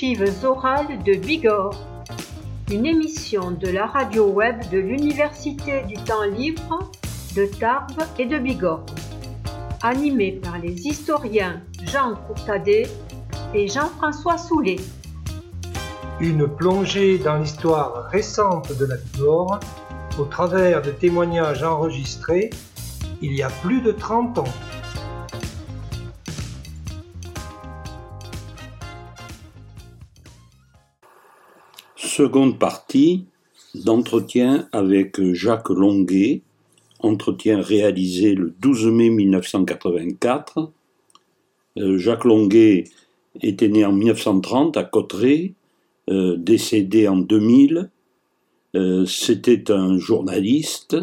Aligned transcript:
Archives 0.00 0.44
orales 0.46 1.02
de 1.04 1.12
Bigorre, 1.12 1.76
une 2.72 2.86
émission 2.86 3.50
de 3.50 3.68
la 3.68 3.84
radio 3.84 4.28
web 4.28 4.56
de 4.72 4.78
l'Université 4.78 5.82
du 5.82 5.92
temps 5.92 6.24
libre 6.24 6.90
de 7.36 7.44
Tarbes 7.44 8.04
et 8.18 8.24
de 8.24 8.38
Bigorre, 8.38 8.86
animée 9.82 10.40
par 10.42 10.58
les 10.58 10.72
historiens 10.86 11.60
Jean 11.84 12.14
Courtadet 12.14 12.88
et 13.52 13.68
Jean-François 13.68 14.38
Soulet. 14.38 14.76
Une 16.18 16.48
plongée 16.48 17.18
dans 17.18 17.36
l'histoire 17.36 18.08
récente 18.08 18.74
de 18.78 18.86
la 18.86 18.96
Bigorre 18.96 19.60
au 20.18 20.24
travers 20.24 20.80
de 20.80 20.92
témoignages 20.92 21.62
enregistrés 21.62 22.48
il 23.20 23.34
y 23.34 23.42
a 23.42 23.50
plus 23.50 23.82
de 23.82 23.92
30 23.92 24.38
ans. 24.38 24.44
Seconde 32.20 32.58
partie 32.58 33.24
d'entretien 33.74 34.68
avec 34.72 35.32
Jacques 35.32 35.70
Longuet, 35.70 36.42
entretien 36.98 37.62
réalisé 37.62 38.34
le 38.34 38.52
12 38.60 38.88
mai 38.88 39.08
1984. 39.08 40.70
Euh, 41.78 41.96
Jacques 41.96 42.26
Longuet 42.26 42.84
était 43.40 43.68
né 43.68 43.86
en 43.86 43.92
1930 43.92 44.76
à 44.76 44.84
Cotteret, 44.84 45.54
euh, 46.10 46.36
décédé 46.36 47.08
en 47.08 47.16
2000. 47.16 47.88
Euh, 48.76 49.06
c'était 49.06 49.70
un 49.70 49.96
journaliste 49.96 50.98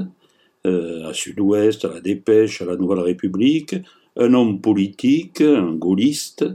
à 0.66 1.13
Sud-Ouest, 1.13 1.84
à 1.86 1.95
la 1.95 2.00
Dépêche, 2.00 2.61
à 2.61 2.66
la 2.66 2.75
Nouvelle 2.75 3.00
République, 3.00 3.75
un 4.17 4.36
homme 4.36 4.61
politique, 4.61 5.41
un 5.41 5.73
gaulliste, 5.73 6.45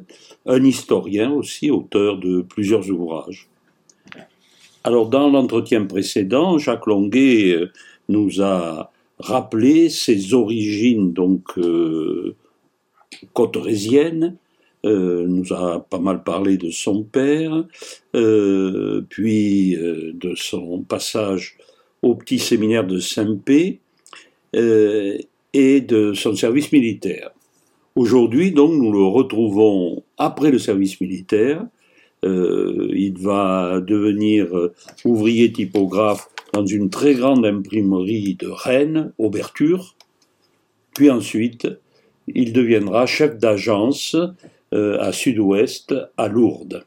un 0.46 0.62
historien 0.62 1.32
aussi, 1.32 1.68
auteur 1.68 2.18
de 2.18 2.42
plusieurs 2.42 2.88
ouvrages. 2.88 3.48
Alors, 4.84 5.08
dans 5.08 5.30
l'entretien 5.30 5.84
précédent, 5.84 6.58
Jacques 6.58 6.86
Longuet 6.86 7.52
euh, 7.52 7.70
nous 8.08 8.42
a 8.42 8.92
rappelé 9.18 9.88
ses 9.88 10.34
origines, 10.34 11.12
donc, 11.12 11.56
euh, 11.58 12.34
euh, 14.84 15.26
nous 15.28 15.52
a 15.52 15.86
pas 15.88 15.98
mal 15.98 16.24
parlé 16.24 16.56
de 16.56 16.70
son 16.70 17.04
père, 17.04 17.64
euh, 18.16 19.02
puis 19.08 19.76
de 19.76 20.34
son 20.34 20.82
passage 20.82 21.56
au 22.02 22.16
petit 22.16 22.40
séminaire 22.40 22.84
de 22.84 22.98
Saint-Pé 22.98 23.78
et 24.54 25.80
de 25.80 26.12
son 26.14 26.34
service 26.34 26.72
militaire. 26.72 27.30
Aujourd'hui, 27.94 28.50
donc, 28.50 28.72
nous 28.72 28.90
le 28.90 29.04
retrouvons 29.04 30.02
après 30.18 30.50
le 30.50 30.58
service 30.58 31.00
militaire, 31.00 31.64
euh, 32.24 32.88
il 32.92 33.18
va 33.18 33.80
devenir 33.80 34.56
euh, 34.56 34.74
ouvrier 35.04 35.52
typographe 35.52 36.28
dans 36.52 36.64
une 36.64 36.90
très 36.90 37.14
grande 37.14 37.44
imprimerie 37.44 38.34
de 38.34 38.48
Rennes, 38.48 39.12
Auberture. 39.18 39.96
Puis 40.94 41.10
ensuite, 41.10 41.68
il 42.28 42.52
deviendra 42.52 43.06
chef 43.06 43.38
d'agence 43.38 44.16
euh, 44.72 45.00
à 45.00 45.12
Sud-Ouest, 45.12 45.94
à 46.16 46.28
Lourdes. 46.28 46.84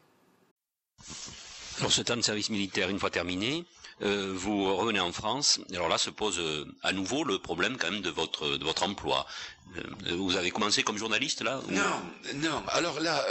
Pour 1.80 1.92
ce 1.92 2.00
temps 2.00 2.16
de 2.16 2.22
service 2.22 2.48
militaire, 2.48 2.88
une 2.88 2.98
fois 2.98 3.10
terminé, 3.10 3.64
euh, 4.02 4.32
vous 4.34 4.76
revenez 4.76 5.00
en 5.00 5.10
France. 5.10 5.58
Alors 5.72 5.88
là 5.88 5.96
se 5.96 6.10
pose 6.10 6.38
euh, 6.38 6.66
à 6.82 6.92
nouveau 6.92 7.24
le 7.24 7.38
problème 7.38 7.78
quand 7.78 7.90
même 7.90 8.02
de 8.02 8.10
votre 8.10 8.58
de 8.58 8.64
votre 8.64 8.82
emploi. 8.82 9.26
Euh, 9.78 10.14
vous 10.16 10.36
avez 10.36 10.50
commencé 10.50 10.82
comme 10.82 10.98
journaliste 10.98 11.40
là 11.40 11.60
Non, 11.70 12.02
non. 12.34 12.62
Alors 12.68 13.00
là, 13.00 13.24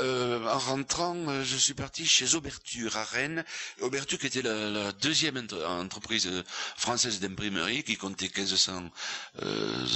en 0.51 0.57
rentrant, 0.57 1.43
je 1.43 1.55
suis 1.55 1.75
parti 1.75 2.05
chez 2.05 2.33
Auberture 2.33 2.97
à 2.97 3.03
Rennes. 3.03 3.45
Auberture 3.81 4.17
qui 4.17 4.25
était 4.25 4.41
la, 4.41 4.91
deuxième 4.93 5.47
entreprise 5.65 6.43
française 6.75 7.19
d'imprimerie 7.19 7.83
qui 7.83 7.95
comptait 7.95 8.29
1500 8.35 8.89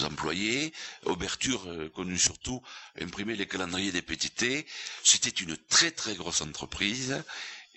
employés. 0.06 0.72
Auberture 1.06 1.62
connue 1.96 2.18
surtout 2.18 2.62
imprimer 3.02 3.36
les 3.36 3.48
calendriers 3.48 3.92
des 3.92 4.02
PTT. 4.02 4.66
C'était 5.04 5.30
une 5.30 5.58
très 5.58 5.92
très 5.92 6.16
grosse 6.16 6.42
entreprise 6.42 7.22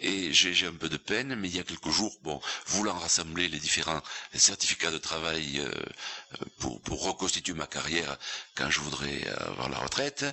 et 0.02 0.32
j'ai 0.32 0.66
un 0.66 0.72
peu 0.74 0.88
de 0.88 0.96
peine, 0.96 1.34
mais 1.36 1.48
il 1.48 1.56
y 1.56 1.60
a 1.60 1.62
quelques 1.64 1.90
jours, 1.90 2.14
bon, 2.22 2.40
voulant 2.66 2.98
rassembler 2.98 3.48
les 3.48 3.58
différents 3.58 4.02
certificats 4.34 4.90
de 4.90 4.98
travail 4.98 5.60
euh, 5.60 5.70
euh, 5.70 6.44
pour, 6.84 7.02
reconstituer 7.02 7.54
ma 7.54 7.66
carrière 7.66 8.16
quand 8.54 8.70
je 8.70 8.80
voudrais 8.80 9.26
avoir 9.28 9.68
la 9.68 9.78
retraite, 9.78 10.24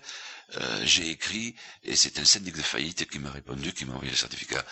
euh, 0.58 0.82
j'ai 0.86 1.10
écrit, 1.10 1.56
et 1.84 1.96
c'est 1.96 2.20
un 2.20 2.26
syndic 2.26 2.56
de 2.56 2.62
faillite 2.62 3.08
qui 3.10 3.20
m'a 3.20 3.32
répondu, 3.32 3.72
qui 3.74 3.86
m'a 3.86 3.94
envoyé 3.94 4.12
le 4.12 4.18
certificat 4.18 4.66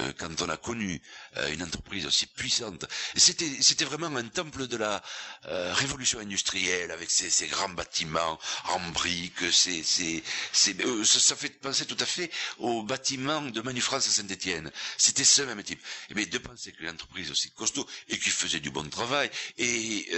euh, 0.00 0.12
quand 0.18 0.42
on 0.42 0.48
a 0.48 0.56
connu 0.56 1.00
euh, 1.36 1.52
une 1.52 1.62
entreprise 1.62 2.06
aussi 2.06 2.26
puissante. 2.26 2.84
C'était, 3.16 3.50
c'était 3.60 3.84
vraiment 3.84 4.14
un 4.16 4.28
temple 4.28 4.66
de 4.66 4.76
la 4.76 5.02
euh, 5.46 5.72
révolution 5.74 6.18
industrielle 6.18 6.90
avec 6.90 7.10
ses, 7.10 7.30
ses, 7.30 7.46
grands 7.46 7.68
bâtiments 7.70 8.38
en 8.66 8.80
briques. 8.90 9.50
C'est, 9.52 9.82
c'est, 9.82 10.22
c'est, 10.52 10.76
ça, 11.04 11.18
ça, 11.20 11.36
fait 11.36 11.48
penser 11.60 11.86
tout 11.86 11.96
à 12.00 12.06
fait 12.06 12.30
aux 12.58 12.82
bâtiments 12.82 13.42
de 13.42 13.60
Manufrance 13.62 14.06
à 14.08 14.10
Saint-Étienne. 14.10 14.70
C'était 14.98 15.24
ce 15.24 15.42
même 15.42 15.62
type. 15.62 15.80
Et 16.10 16.14
bien 16.14 16.26
de 16.26 16.38
penser 16.38 16.72
qu'une 16.72 16.90
entreprise 16.90 17.30
aussi 17.30 17.50
costaud 17.52 17.86
et 18.08 18.18
qui 18.18 18.30
faisait 18.30 18.60
du 18.60 18.70
bon 18.70 18.88
travail 18.88 19.30
et 19.56 20.08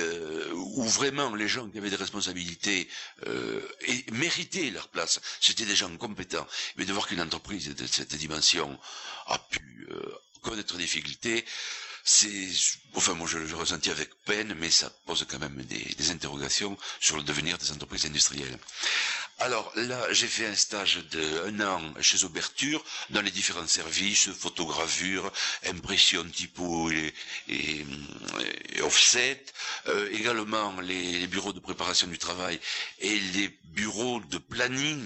où 0.55 0.83
vraiment 0.85 1.35
les 1.35 1.49
gens 1.49 1.69
qui 1.69 1.79
avaient 1.79 1.91
des 1.91 1.97
responsabilités 1.97 2.89
et 3.27 4.05
méritaient 4.13 4.71
leur 4.71 4.89
place, 4.89 5.21
c'était 5.41 5.65
des 5.65 5.77
gens 5.77 5.95
compétents. 5.97 6.47
Mais 6.77 6.85
de 6.85 6.93
voir 6.93 7.07
qu'une 7.07 7.21
entreprise 7.21 7.69
de 7.75 7.87
cette 7.87 8.15
dimension 8.17 8.79
a 9.27 9.39
pu 9.39 9.59
euh, 9.91 10.15
connaître 10.43 10.76
des 10.76 10.82
difficultés, 10.84 11.44
c'est, 12.04 12.48
enfin 12.94 13.15
moi 13.15 13.26
je 13.28 13.38
le 13.38 13.54
ressentis 13.54 13.91
avec 13.91 14.10
peine, 14.25 14.54
mais 14.59 14.71
ça 14.71 14.91
pose 15.06 15.26
quand 15.28 15.38
même 15.38 15.62
des, 15.65 16.10
interrogations 16.10 16.76
sur 17.00 17.16
le 17.16 17.22
devenir 17.22 17.59
des 17.59 17.71
entreprises 17.72 18.06
industrielles. 18.06 18.59
Alors 19.38 19.72
là, 19.76 20.12
j'ai 20.12 20.26
fait 20.26 20.47
un 20.47 20.54
stage 20.54 20.97
de 21.12 21.43
un 21.47 21.60
an 21.66 21.81
chez 22.03 22.25
Auberture 22.25 22.84
dans 23.10 23.22
les 23.22 23.31
différents 23.31 23.66
services, 23.66 24.28
photogravure, 24.32 25.32
impression 25.66 26.25
typo 26.28 26.91
et, 26.91 27.15
et, 27.48 27.87
offset, 28.82 29.42
euh, 29.87 30.10
également 30.12 30.78
les, 30.81 31.27
bureaux 31.27 31.53
de 31.54 31.60
préparation 31.60 32.06
du 32.06 32.19
travail 32.19 32.60
et 32.98 33.19
les 33.19 33.48
bureaux 33.65 34.21
de 34.21 34.38
planning 34.38 35.03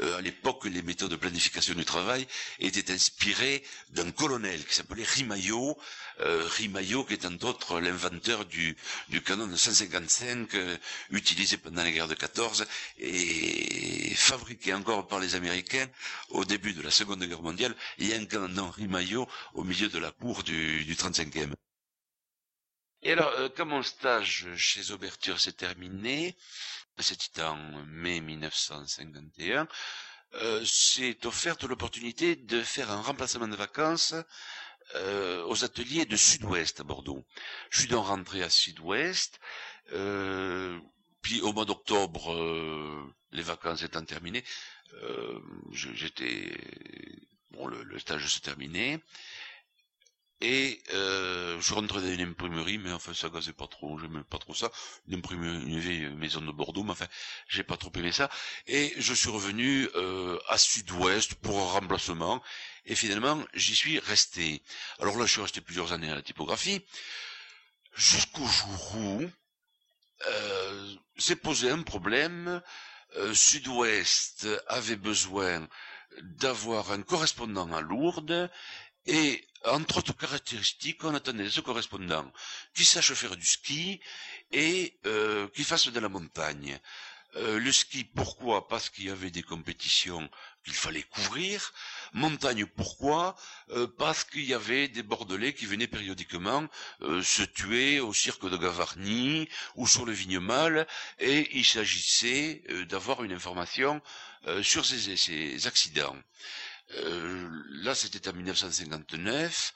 euh, 0.00 0.18
à 0.18 0.20
l'époque, 0.20 0.64
les 0.66 0.82
méthodes 0.82 1.10
de 1.10 1.16
planification 1.16 1.74
du 1.74 1.84
travail 1.84 2.26
étaient 2.58 2.92
inspirées 2.92 3.62
d'un 3.90 4.10
colonel 4.10 4.64
qui 4.64 4.74
s'appelait 4.74 5.04
Rimaillot, 5.04 5.78
euh, 6.20 6.48
qui 6.56 7.14
est 7.14 7.24
entre 7.26 7.46
autres 7.46 7.80
l'inventeur 7.80 8.44
du, 8.44 8.76
canon 9.24 9.46
de 9.46 9.56
155 9.56 10.54
euh, 10.54 10.76
utilisé 11.10 11.56
pendant 11.56 11.82
la 11.82 11.90
guerre 11.90 12.08
de 12.08 12.14
14 12.14 12.66
et 12.98 14.14
fabriqué 14.14 14.74
encore 14.74 15.06
par 15.06 15.20
les 15.20 15.34
Américains 15.34 15.86
au 16.30 16.44
début 16.44 16.72
de 16.72 16.82
la 16.82 16.90
Seconde 16.90 17.24
Guerre 17.24 17.42
mondiale. 17.42 17.74
Il 17.98 18.08
y 18.08 18.14
a 18.14 18.16
un 18.16 18.24
canon 18.26 18.70
Rimaillot 18.70 19.28
au 19.54 19.64
milieu 19.64 19.88
de 19.88 19.98
la 19.98 20.10
cour 20.10 20.42
du, 20.42 20.84
du 20.84 20.94
35e. 20.94 21.52
Et 23.02 23.12
alors, 23.12 23.30
euh, 23.38 23.48
comme 23.48 23.68
mon 23.68 23.82
stage 23.82 24.48
chez 24.56 24.90
Auberture 24.90 25.38
s'est 25.38 25.52
terminé, 25.52 26.36
c'était 27.02 27.42
en 27.42 27.56
mai 27.86 28.20
1951, 28.20 29.68
euh, 30.34 30.64
s'est 30.64 31.26
offerte 31.26 31.64
l'opportunité 31.64 32.36
de 32.36 32.62
faire 32.62 32.90
un 32.90 33.00
remplacement 33.00 33.48
de 33.48 33.56
vacances 33.56 34.14
euh, 34.94 35.44
aux 35.46 35.64
ateliers 35.64 36.04
de 36.04 36.16
Sud-Ouest 36.16 36.80
à 36.80 36.84
Bordeaux. 36.84 37.24
Je 37.70 37.80
suis 37.80 37.88
donc 37.88 38.06
rentré 38.06 38.42
à 38.42 38.50
Sud-Ouest, 38.50 39.40
euh, 39.92 40.78
puis 41.22 41.40
au 41.40 41.52
mois 41.52 41.64
d'octobre, 41.64 42.34
les 43.32 43.42
vacances 43.42 43.82
étant 43.82 44.04
terminées, 44.04 44.44
j'étais 45.72 46.56
bon, 47.50 47.66
le 47.66 47.98
stage 47.98 48.26
se 48.26 48.40
terminait. 48.40 49.00
Et 50.40 50.80
euh, 50.94 51.60
je 51.60 51.74
rentrais 51.74 52.00
dans 52.00 52.12
une 52.12 52.20
imprimerie, 52.20 52.78
mais 52.78 52.92
enfin 52.92 53.12
ça 53.12 53.28
gazait 53.28 53.52
pas 53.52 53.66
trop, 53.66 53.98
j'aimais 53.98 54.22
pas 54.22 54.38
trop 54.38 54.54
ça. 54.54 54.70
Une 55.08 55.16
imprimerie, 55.18 55.64
une 55.64 55.80
vieille 55.80 56.08
maison 56.10 56.40
de 56.40 56.52
Bordeaux, 56.52 56.84
mais 56.84 56.92
enfin 56.92 57.08
j'ai 57.48 57.64
pas 57.64 57.76
trop 57.76 57.90
aimé 57.96 58.12
ça. 58.12 58.30
Et 58.68 58.94
je 58.98 59.14
suis 59.14 59.30
revenu 59.30 59.88
euh, 59.96 60.38
à 60.48 60.56
Sud-Ouest 60.56 61.34
pour 61.34 61.58
un 61.58 61.72
remplacement. 61.72 62.40
Et 62.86 62.94
finalement 62.94 63.44
j'y 63.52 63.74
suis 63.74 63.98
resté. 63.98 64.62
Alors 65.00 65.18
là 65.18 65.26
je 65.26 65.32
suis 65.32 65.42
resté 65.42 65.60
plusieurs 65.60 65.92
années 65.92 66.10
à 66.10 66.14
la 66.14 66.22
typographie, 66.22 66.84
jusqu'au 67.96 68.46
jour 68.46 68.96
où 68.96 69.30
euh, 70.26 70.94
s'est 71.16 71.36
posé 71.36 71.68
un 71.70 71.82
problème. 71.82 72.62
Euh, 73.16 73.34
Sud-Ouest 73.34 74.46
avait 74.68 74.96
besoin 74.96 75.66
d'avoir 76.22 76.92
un 76.92 77.02
correspondant 77.02 77.72
à 77.72 77.80
Lourdes 77.80 78.50
et 79.06 79.47
entre 79.64 79.98
autres 79.98 80.16
caractéristiques, 80.16 81.02
on 81.04 81.14
attendait 81.14 81.50
ce 81.50 81.60
correspondant 81.60 82.30
qui 82.74 82.84
sache 82.84 83.12
faire 83.12 83.36
du 83.36 83.46
ski 83.46 84.00
et 84.52 84.98
euh, 85.06 85.48
qui 85.48 85.64
fasse 85.64 85.88
de 85.88 86.00
la 86.00 86.08
montagne. 86.08 86.78
Euh, 87.36 87.58
le 87.60 87.72
ski, 87.72 88.04
pourquoi? 88.04 88.68
Parce 88.68 88.88
qu'il 88.88 89.04
y 89.04 89.10
avait 89.10 89.30
des 89.30 89.42
compétitions 89.42 90.28
qu'il 90.64 90.72
fallait 90.72 91.02
couvrir. 91.02 91.72
Montagne, 92.14 92.64
pourquoi? 92.64 93.36
Euh, 93.70 93.86
Parce 93.98 94.24
qu'il 94.24 94.44
y 94.44 94.54
avait 94.54 94.88
des 94.88 95.02
Bordelais 95.02 95.52
qui 95.52 95.66
venaient 95.66 95.86
périodiquement 95.86 96.66
euh, 97.02 97.22
se 97.22 97.42
tuer 97.42 98.00
au 98.00 98.14
cirque 98.14 98.48
de 98.48 98.56
Gavarnie 98.56 99.48
ou 99.76 99.86
sur 99.86 100.06
le 100.06 100.12
Vignemale, 100.12 100.86
et 101.18 101.56
il 101.58 101.64
s'agissait 101.66 102.62
d'avoir 102.88 103.22
une 103.24 103.32
information 103.32 104.00
sur 104.62 104.86
ces, 104.86 105.16
ces 105.16 105.66
accidents. 105.66 106.16
Là, 106.90 107.94
c'était 107.94 108.28
en 108.28 108.32
1959. 108.32 109.74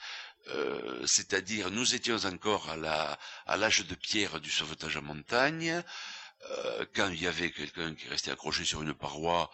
c'est-à-dire 1.06 1.70
nous 1.70 1.94
étions 1.94 2.16
encore 2.24 2.70
à 2.70 3.56
l'âge 3.56 3.86
de 3.86 3.94
pierre 3.94 4.40
du 4.40 4.50
sauvetage 4.50 4.96
en 4.96 5.02
montagne. 5.02 5.82
Euh, 6.50 6.84
quand 6.94 7.08
il 7.08 7.22
y 7.22 7.26
avait 7.26 7.50
quelqu'un 7.50 7.94
qui 7.94 8.08
restait 8.08 8.32
accroché 8.32 8.64
sur 8.64 8.82
une 8.82 8.94
paroi, 8.94 9.50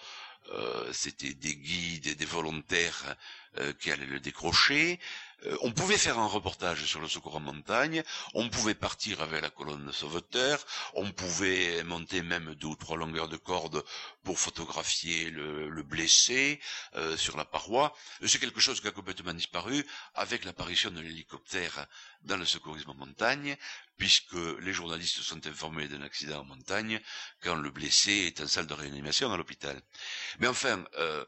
euh, 0.53 0.91
c'était 0.93 1.35
des 1.35 1.55
guides 1.57 2.07
et 2.07 2.15
des 2.15 2.25
volontaires 2.25 3.17
euh, 3.59 3.73
qui 3.75 3.91
allaient 3.91 4.07
le 4.07 4.21
décrocher. 4.21 4.99
Euh, 5.47 5.57
on 5.63 5.73
pouvait 5.73 5.99
faire 5.99 6.19
un 6.19 6.27
reportage 6.27 6.85
sur 6.85 7.01
le 7.01 7.09
secours 7.09 7.37
en 7.37 7.41
montagne, 7.41 8.03
on 8.35 8.49
pouvait 8.49 8.75
partir 8.75 9.21
avec 9.21 9.41
la 9.43 9.51
colonne 9.51 9.87
de 9.87 9.93
sauveteurs, 9.93 10.65
on 10.95 11.11
pouvait 11.13 11.83
monter 11.85 12.23
même 12.23 12.55
deux 12.55 12.67
ou 12.69 12.77
trois 12.77 12.97
longueurs 12.97 13.29
de 13.29 13.37
corde 13.37 13.85
pour 14.25 14.39
photographier 14.39 15.31
le, 15.31 15.69
le 15.69 15.83
blessé 15.83 16.61
euh, 16.97 17.17
sur 17.17 17.37
la 17.37 17.45
paroi. 17.45 17.95
C'est 18.27 18.39
quelque 18.41 18.61
chose 18.61 18.81
qui 18.81 18.89
a 18.89 18.91
complètement 18.91 19.35
disparu 19.35 19.87
avec 20.15 20.45
l'apparition 20.45 20.91
de 20.91 21.01
l'hélicoptère 21.01 21.87
dans 22.23 22.37
le 22.37 22.45
secourisme 22.45 22.91
en 22.91 22.95
montagne, 22.95 23.57
puisque 23.97 24.35
les 24.61 24.73
journalistes 24.73 25.21
sont 25.23 25.47
informés 25.47 25.89
d'un 25.89 26.03
accident 26.03 26.41
en 26.41 26.45
montagne 26.45 27.01
quand 27.43 27.55
le 27.55 27.71
blessé 27.71 28.13
est 28.27 28.41
en 28.41 28.47
salle 28.47 28.67
de 28.67 28.75
réanimation 28.75 29.33
à 29.33 29.37
l'hôpital. 29.37 29.81
Mais 30.41 30.49
enfin, 30.49 30.85
euh, 30.99 31.25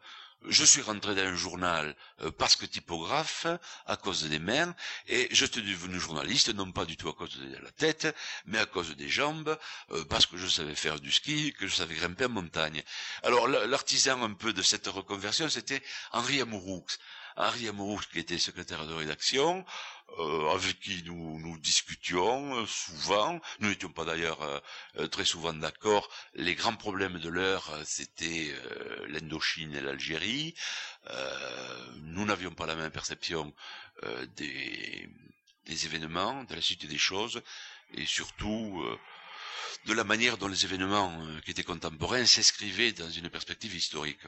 je 0.49 0.65
suis 0.65 0.83
rentré 0.83 1.15
dans 1.15 1.23
un 1.23 1.35
journal 1.35 1.95
euh, 2.23 2.31
parce 2.31 2.57
que 2.57 2.67
typographe 2.67 3.47
à 3.87 3.97
cause 3.97 4.25
des 4.29 4.39
mains 4.39 4.75
et 5.07 5.29
je 5.31 5.45
suis 5.45 5.63
devenu 5.63 5.99
journaliste 6.01 6.55
non 6.55 6.73
pas 6.73 6.85
du 6.85 6.97
tout 6.97 7.09
à 7.09 7.13
cause 7.15 7.37
de 7.37 7.57
la 7.57 7.71
tête 7.73 8.15
mais 8.47 8.59
à 8.59 8.67
cause 8.67 8.97
des 8.97 9.09
jambes 9.09 9.59
euh, 9.93 10.05
parce 10.05 10.27
que 10.27 10.37
je 10.37 10.47
savais 10.47 10.75
faire 10.75 11.01
du 11.01 11.13
ski 11.13 11.53
que 11.53 11.67
je 11.67 11.75
savais 11.75 11.95
grimper 11.95 12.27
en 12.27 12.31
montagne. 12.31 12.83
Alors 13.23 13.49
l'artisan 13.49 14.23
un 14.23 14.33
peu 14.33 14.53
de 14.53 14.63
cette 14.63 14.87
reconversion 14.87 15.49
c'était 15.49 15.83
Henri 16.13 16.41
Amouroux. 16.41 16.85
Amouroux 17.41 18.01
qui 18.13 18.19
était 18.19 18.39
secrétaire 18.39 18.87
de 18.87 18.95
rédaction 18.95 19.65
euh, 20.19 20.51
avec 20.51 20.81
qui 20.81 21.03
nous, 21.05 21.39
nous 21.39 21.57
discutions 21.59 22.57
euh, 22.57 22.67
souvent. 22.67 23.41
Nous 23.61 23.69
n'étions 23.69 23.91
pas 23.91 24.05
d'ailleurs 24.05 24.43
euh, 24.43 25.07
très 25.07 25.25
souvent 25.25 25.53
d'accord. 25.53 26.11
Les 26.35 26.55
grands 26.55 26.75
problèmes 26.75 27.19
de 27.19 27.29
l'heure, 27.29 27.71
c'était 27.85 28.55
l'Indochine 29.09 29.75
et 29.75 29.81
l'Algérie. 29.81 30.55
nous 32.03 32.25
n'avions 32.25 32.53
pas 32.53 32.67
la 32.67 32.75
même 32.75 32.91
perception 32.91 33.55
des, 34.37 35.09
des, 35.67 35.87
événements, 35.87 36.45
de 36.45 36.55
la 36.55 36.61
suite 36.61 36.87
des 36.87 36.99
choses, 36.99 37.43
et 37.95 38.07
surtout 38.07 38.85
de 39.87 39.93
la 39.93 40.05
manière 40.05 40.39
dont 40.39 40.49
les 40.49 40.65
événements 40.65 41.13
qui 41.45 41.53
étaient 41.53 41.63
contemporains 41.63 42.27
s'inscrivaient 42.27 42.93
dans 42.93 43.11
une 43.11 43.31
perspective 43.31 43.75
historique. 43.75 44.21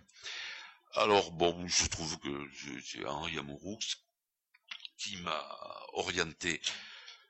Alors 0.94 1.32
bon, 1.32 1.66
je 1.68 1.86
trouve 1.86 2.18
que 2.18 2.50
c'est 2.84 3.04
Henri 3.06 3.38
Amouroux 3.38 3.78
qui 4.98 5.16
m'a 5.16 5.42
orienté 5.94 6.60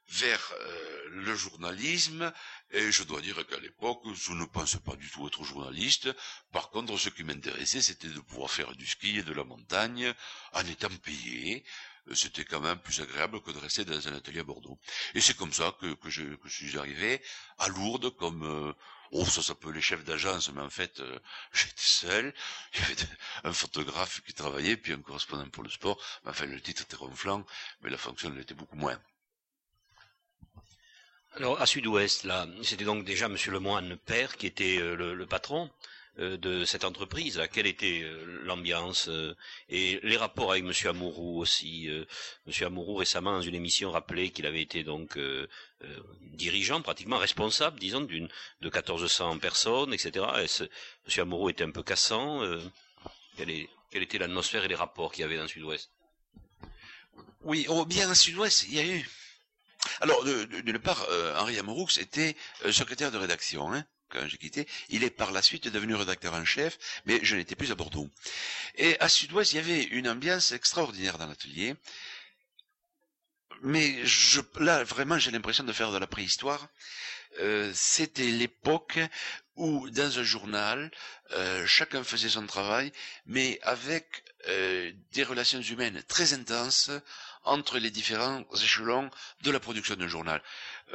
vers 0.09 0.53
euh, 0.61 1.03
le 1.11 1.35
journalisme. 1.37 2.33
Et 2.73 2.91
je 2.91 3.05
dois 3.05 3.21
dire 3.21 3.47
qu'à 3.47 3.61
l'époque 3.61 4.03
je 4.15 4.33
ne 4.33 4.45
pensais 4.47 4.81
pas 4.81 4.97
du 4.97 5.09
tout 5.09 5.27
être 5.29 5.45
journaliste. 5.45 6.11
Par 6.51 6.71
contre 6.71 6.97
ce 6.99 7.09
qui 7.09 7.23
m'intéressait 7.23 7.81
c'était 7.83 8.09
de 8.09 8.21
pouvoir 8.21 8.51
faire 8.51 8.75
du 8.75 8.87
ski 8.87 9.19
et 9.19 9.23
de 9.23 9.33
la 9.33 9.45
montagne 9.45 10.13
en 10.53 10.67
étant 10.67 10.89
payé. 11.05 11.65
C'était 12.15 12.45
quand 12.45 12.61
même 12.61 12.81
plus 12.81 13.01
agréable 13.01 13.41
que 13.43 13.53
de 13.53 13.59
rester 13.59 13.85
dans 13.85 14.09
un 14.09 14.15
atelier 14.17 14.41
à 14.41 14.45
Bordeaux. 14.45 14.77
Et 15.15 15.21
c'est 15.21 15.37
comme 15.37 15.53
ça 15.53 15.73
que, 15.81 15.97
je, 16.07 16.25
suis 16.49 16.77
arrivé 16.77 17.23
à 17.59 17.69
Lourdes 17.69 18.11
comme 18.17 18.43
euh, 18.43 18.73
Oh, 19.15 19.27
ça 19.27 19.43
s'appelait 19.43 19.83
chef 19.83 20.05
d'agence, 20.05 20.51
mais 20.53 20.63
en 20.63 20.71
fait, 20.71 21.01
euh, 21.01 21.19
j'étais 21.53 21.73
seul. 21.77 22.35
Il 22.75 22.81
y 22.81 22.85
avait 22.85 22.97
un 23.45 23.53
photographe 23.53 24.23
qui 24.27 24.33
travaillait, 24.33 24.77
puis 24.79 24.93
un 24.95 25.03
correspondant 25.03 25.49
pour 25.51 25.63
le 25.63 25.69
sport. 25.69 26.03
Enfin, 26.25 26.47
le 26.47 26.61
titre 26.61 26.83
était 26.83 26.97
ronflant, 26.97 27.45
mais 27.83 27.91
la 27.91 27.99
fonction 27.99 28.31
l'était 28.31 28.55
beaucoup 28.55 28.77
moins. 28.77 28.99
Alors, 31.35 31.61
à 31.61 31.67
Sud-Ouest, 31.67 32.25
là, 32.25 32.47
c'était 32.63 32.85
donc 32.85 33.05
déjà 33.05 33.29
Monsieur 33.29 33.53
Lemoine, 33.53 33.97
père, 33.99 34.37
qui 34.37 34.47
était 34.47 34.79
euh, 34.79 34.95
le, 34.95 35.27
patron. 35.27 35.71
Euh, 36.19 36.37
de 36.37 36.67
cette 36.67 36.85
entreprise, 36.85 37.41
quelle 37.55 37.67
était 37.67 38.03
euh, 38.03 38.43
l'ambiance 38.45 39.09
euh, 39.09 39.35
et 39.71 39.99
les 40.03 40.19
rapports 40.19 40.51
avec 40.51 40.63
Monsieur 40.63 40.91
Amourou 40.91 41.41
aussi. 41.41 41.89
Monsieur 42.47 42.67
Amourou 42.67 42.97
récemment 42.97 43.33
dans 43.33 43.41
une 43.41 43.55
émission 43.55 43.91
rappelait 43.91 44.29
qu'il 44.29 44.45
avait 44.45 44.61
été 44.61 44.85
donc 44.85 45.19
dirigeant, 46.21 46.83
pratiquement 46.83 47.17
responsable, 47.17 47.79
disons, 47.81 48.03
d'une 48.03 48.29
de 48.61 48.67
1400 48.67 49.39
personnes, 49.39 49.95
etc. 49.95 50.27
Monsieur 51.07 51.23
Amourou 51.23 51.49
était 51.49 51.65
un 51.65 51.71
peu 51.71 51.83
cassant. 51.83 52.43
Quelle, 53.39 54.03
était 54.03 54.19
l'atmosphère 54.19 54.65
et 54.65 54.69
les 54.69 54.75
rapports 54.75 55.13
qu'il 55.13 55.23
y 55.23 55.25
avait 55.25 55.37
dans 55.37 55.43
le 55.43 55.49
Sud-Ouest? 55.49 55.91
Oui, 57.43 57.65
oh, 57.69 57.87
bien 57.87 58.05
dans 58.05 58.11
le 58.11 58.15
Sud-Ouest, 58.15 58.67
il 58.69 58.75
y 58.75 58.81
a 58.81 58.85
eu. 58.85 59.09
Alors, 60.01 60.23
d'une 60.25 60.79
part, 60.79 61.07
Henri 61.39 61.59
Amourou 61.59 61.89
était 61.99 62.37
secrétaire 62.71 63.11
de 63.11 63.19
rédaction. 63.19 63.73
Hein 63.73 63.87
quand 64.13 64.27
j'ai 64.29 64.39
quitté. 64.39 64.67
Il 64.91 65.05
est 65.05 65.11
par 65.11 65.33
la 65.33 65.43
suite 65.43 65.69
devenu 65.69 65.95
rédacteur 65.95 66.35
en 66.35 66.45
chef, 66.45 66.79
mais 67.07 67.21
je 67.25 67.37
n'étais 67.37 67.55
plus 67.57 67.71
à 67.73 67.75
Bordeaux. 67.75 68.09
Et 68.77 68.99
à 69.01 69.09
Sud-Ouest, 69.09 69.53
il 69.53 69.57
y 69.57 69.59
avait 69.59 69.83
une 69.85 70.09
ambiance 70.09 70.53
extraordinaire 70.53 71.19
dans 71.19 71.27
l'atelier. 71.27 71.75
Mais 73.63 74.03
là, 74.59 74.83
vraiment, 74.85 75.19
j'ai 75.19 75.31
l'impression 75.31 75.65
de 75.65 75.73
faire 75.73 75.93
de 75.93 75.99
la 75.99 76.07
préhistoire. 76.07 76.69
Euh, 77.41 77.71
c'était 77.75 78.25
l'époque 78.31 78.99
où, 79.57 79.89
dans 79.91 80.19
un 80.19 80.23
journal, 80.25 80.91
euh, 81.33 81.67
chacun 81.67 82.03
faisait 82.05 82.29
son 82.29 82.47
travail, 82.47 82.93
mais 83.27 83.59
avec 83.63 84.25
euh, 84.49 84.93
des 85.13 85.23
relations 85.23 85.61
humaines 85.63 86.03
très 86.09 86.33
intenses 86.35 86.91
entre 87.45 87.79
les 87.79 87.91
différents 87.91 88.45
échelons 88.55 89.11
de 89.43 89.51
la 89.51 89.61
production 89.61 89.95
d'un 89.97 90.09
journal. 90.09 90.43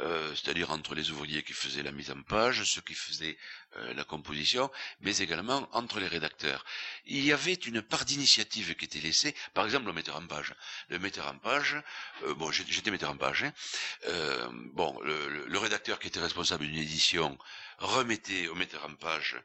Euh, 0.00 0.34
c'est-à-dire 0.34 0.70
entre 0.70 0.94
les 0.94 1.10
ouvriers 1.10 1.42
qui 1.42 1.52
faisaient 1.52 1.82
la 1.82 1.90
mise 1.90 2.10
en 2.10 2.22
page, 2.22 2.62
ceux 2.64 2.80
qui 2.80 2.94
faisaient 2.94 3.36
euh, 3.76 3.94
la 3.94 4.04
composition, 4.04 4.70
mais 5.00 5.16
également 5.18 5.68
entre 5.72 5.98
les 5.98 6.06
rédacteurs. 6.06 6.64
Il 7.06 7.24
y 7.24 7.32
avait 7.32 7.54
une 7.54 7.82
part 7.82 8.04
d'initiative 8.04 8.76
qui 8.76 8.84
était 8.84 9.00
laissée, 9.00 9.34
par 9.54 9.64
exemple 9.64 9.86
le 9.86 9.92
metteur 9.92 10.16
en 10.16 10.26
page. 10.26 10.54
Le 10.88 10.98
metteur 10.98 11.26
en 11.26 11.36
page, 11.38 11.76
euh, 12.24 12.34
bon, 12.34 12.50
j'étais 12.52 12.90
metteur 12.92 13.10
en 13.10 13.16
page, 13.16 13.42
hein, 13.44 14.50
bon, 14.72 14.98
le, 15.02 15.46
le 15.46 15.58
rédacteur 15.58 15.98
qui 15.98 16.06
était 16.08 16.20
responsable 16.20 16.64
d'une 16.66 16.78
édition 16.78 17.36
remettait 17.78 18.48
au 18.48 18.54
metteur 18.54 18.84
en 18.86 18.94
page 18.94 19.36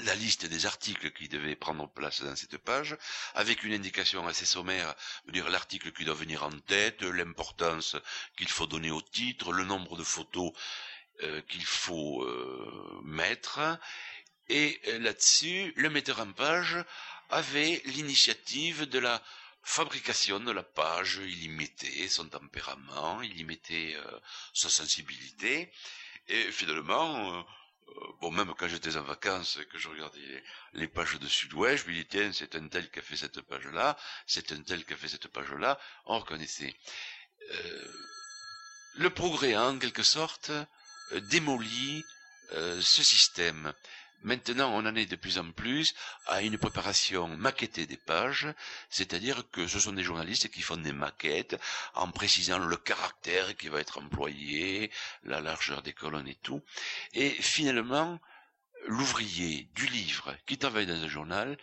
la 0.00 0.14
liste 0.14 0.46
des 0.46 0.66
articles 0.66 1.10
qui 1.12 1.28
devaient 1.28 1.56
prendre 1.56 1.88
place 1.88 2.22
dans 2.22 2.34
cette 2.34 2.58
page, 2.58 2.96
avec 3.34 3.62
une 3.62 3.74
indication 3.74 4.26
assez 4.26 4.46
sommaire, 4.46 4.94
dire 5.28 5.48
l'article 5.50 5.92
qui 5.92 6.04
doit 6.04 6.14
venir 6.14 6.42
en 6.42 6.50
tête, 6.50 7.02
l'importance 7.02 7.96
qu'il 8.36 8.48
faut 8.48 8.66
donner 8.66 8.90
au 8.90 9.02
titre, 9.02 9.52
le 9.52 9.64
nombre 9.64 9.96
de 9.96 10.04
photos 10.04 10.52
euh, 11.22 11.42
qu'il 11.42 11.64
faut 11.64 12.24
euh, 12.24 13.00
mettre, 13.04 13.60
et 14.48 14.80
euh, 14.88 14.98
là-dessus, 14.98 15.72
le 15.76 15.90
metteur 15.90 16.20
en 16.20 16.32
page 16.32 16.76
avait 17.28 17.82
l'initiative 17.84 18.86
de 18.86 18.98
la 18.98 19.22
fabrication 19.62 20.40
de 20.40 20.50
la 20.50 20.64
page, 20.64 21.20
il 21.22 21.44
y 21.44 21.48
mettait 21.48 22.08
son 22.08 22.28
tempérament, 22.28 23.22
il 23.22 23.38
y 23.38 23.44
mettait 23.44 23.96
sa 24.52 24.68
sensibilité, 24.68 25.70
et 26.26 26.50
finalement, 26.50 27.46
bon, 28.20 28.30
même 28.30 28.52
quand 28.58 28.68
j'étais 28.68 28.96
en 28.96 29.02
vacances 29.02 29.58
et 29.60 29.66
que 29.66 29.78
je 29.78 29.88
regardais 29.88 30.44
les 30.74 30.88
pages 30.88 31.18
de 31.18 31.26
Sud-Ouest, 31.26 31.84
je 31.84 31.88
me 31.88 31.92
disais, 31.94 32.06
tiens, 32.08 32.32
c'est 32.32 32.54
un 32.56 32.68
tel 32.68 32.90
qui 32.90 32.98
a 32.98 33.02
fait 33.02 33.16
cette 33.16 33.40
page-là, 33.42 33.96
c'est 34.26 34.52
un 34.52 34.62
tel 34.62 34.84
qui 34.84 34.92
a 34.92 34.96
fait 34.96 35.08
cette 35.08 35.28
page-là, 35.28 35.78
on 36.06 36.18
reconnaissait. 36.18 36.74
Euh, 37.50 37.92
le 38.96 39.10
progrès 39.10 39.56
en 39.56 39.78
quelque 39.78 40.02
sorte, 40.02 40.50
euh, 40.50 41.20
démoli 41.20 42.04
ce 42.80 43.02
système. 43.02 43.72
Maintenant, 44.22 44.72
on 44.72 44.86
en 44.86 44.94
est 44.94 45.06
de 45.06 45.16
plus 45.16 45.38
en 45.38 45.50
plus 45.50 45.94
à 46.26 46.42
une 46.42 46.58
préparation 46.58 47.28
maquettée 47.28 47.86
des 47.86 47.96
pages, 47.96 48.46
c'est-à-dire 48.88 49.50
que 49.50 49.66
ce 49.66 49.80
sont 49.80 49.92
des 49.92 50.04
journalistes 50.04 50.48
qui 50.48 50.62
font 50.62 50.76
des 50.76 50.92
maquettes 50.92 51.60
en 51.94 52.10
précisant 52.10 52.58
le 52.58 52.76
caractère 52.76 53.56
qui 53.56 53.68
va 53.68 53.80
être 53.80 53.98
employé, 53.98 54.90
la 55.24 55.40
largeur 55.40 55.82
des 55.82 55.92
colonnes 55.92 56.28
et 56.28 56.36
tout. 56.36 56.62
Et 57.14 57.30
finalement, 57.30 58.20
l'ouvrier 58.86 59.68
du 59.74 59.86
livre 59.86 60.36
qui 60.46 60.58
travaille 60.58 60.86
dans 60.86 61.02
un 61.02 61.08
journal 61.08 61.58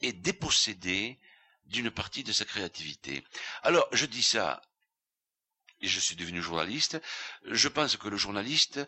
est 0.00 0.12
dépossédé 0.12 1.18
d'une 1.66 1.90
partie 1.90 2.24
de 2.24 2.32
sa 2.32 2.44
créativité. 2.44 3.24
Alors, 3.62 3.88
je 3.92 4.06
dis 4.06 4.22
ça, 4.22 4.62
et 5.80 5.88
je 5.88 6.00
suis 6.00 6.16
devenu 6.16 6.42
journaliste, 6.42 7.00
je 7.44 7.68
pense 7.68 7.96
que 7.96 8.08
le 8.08 8.16
journaliste 8.16 8.80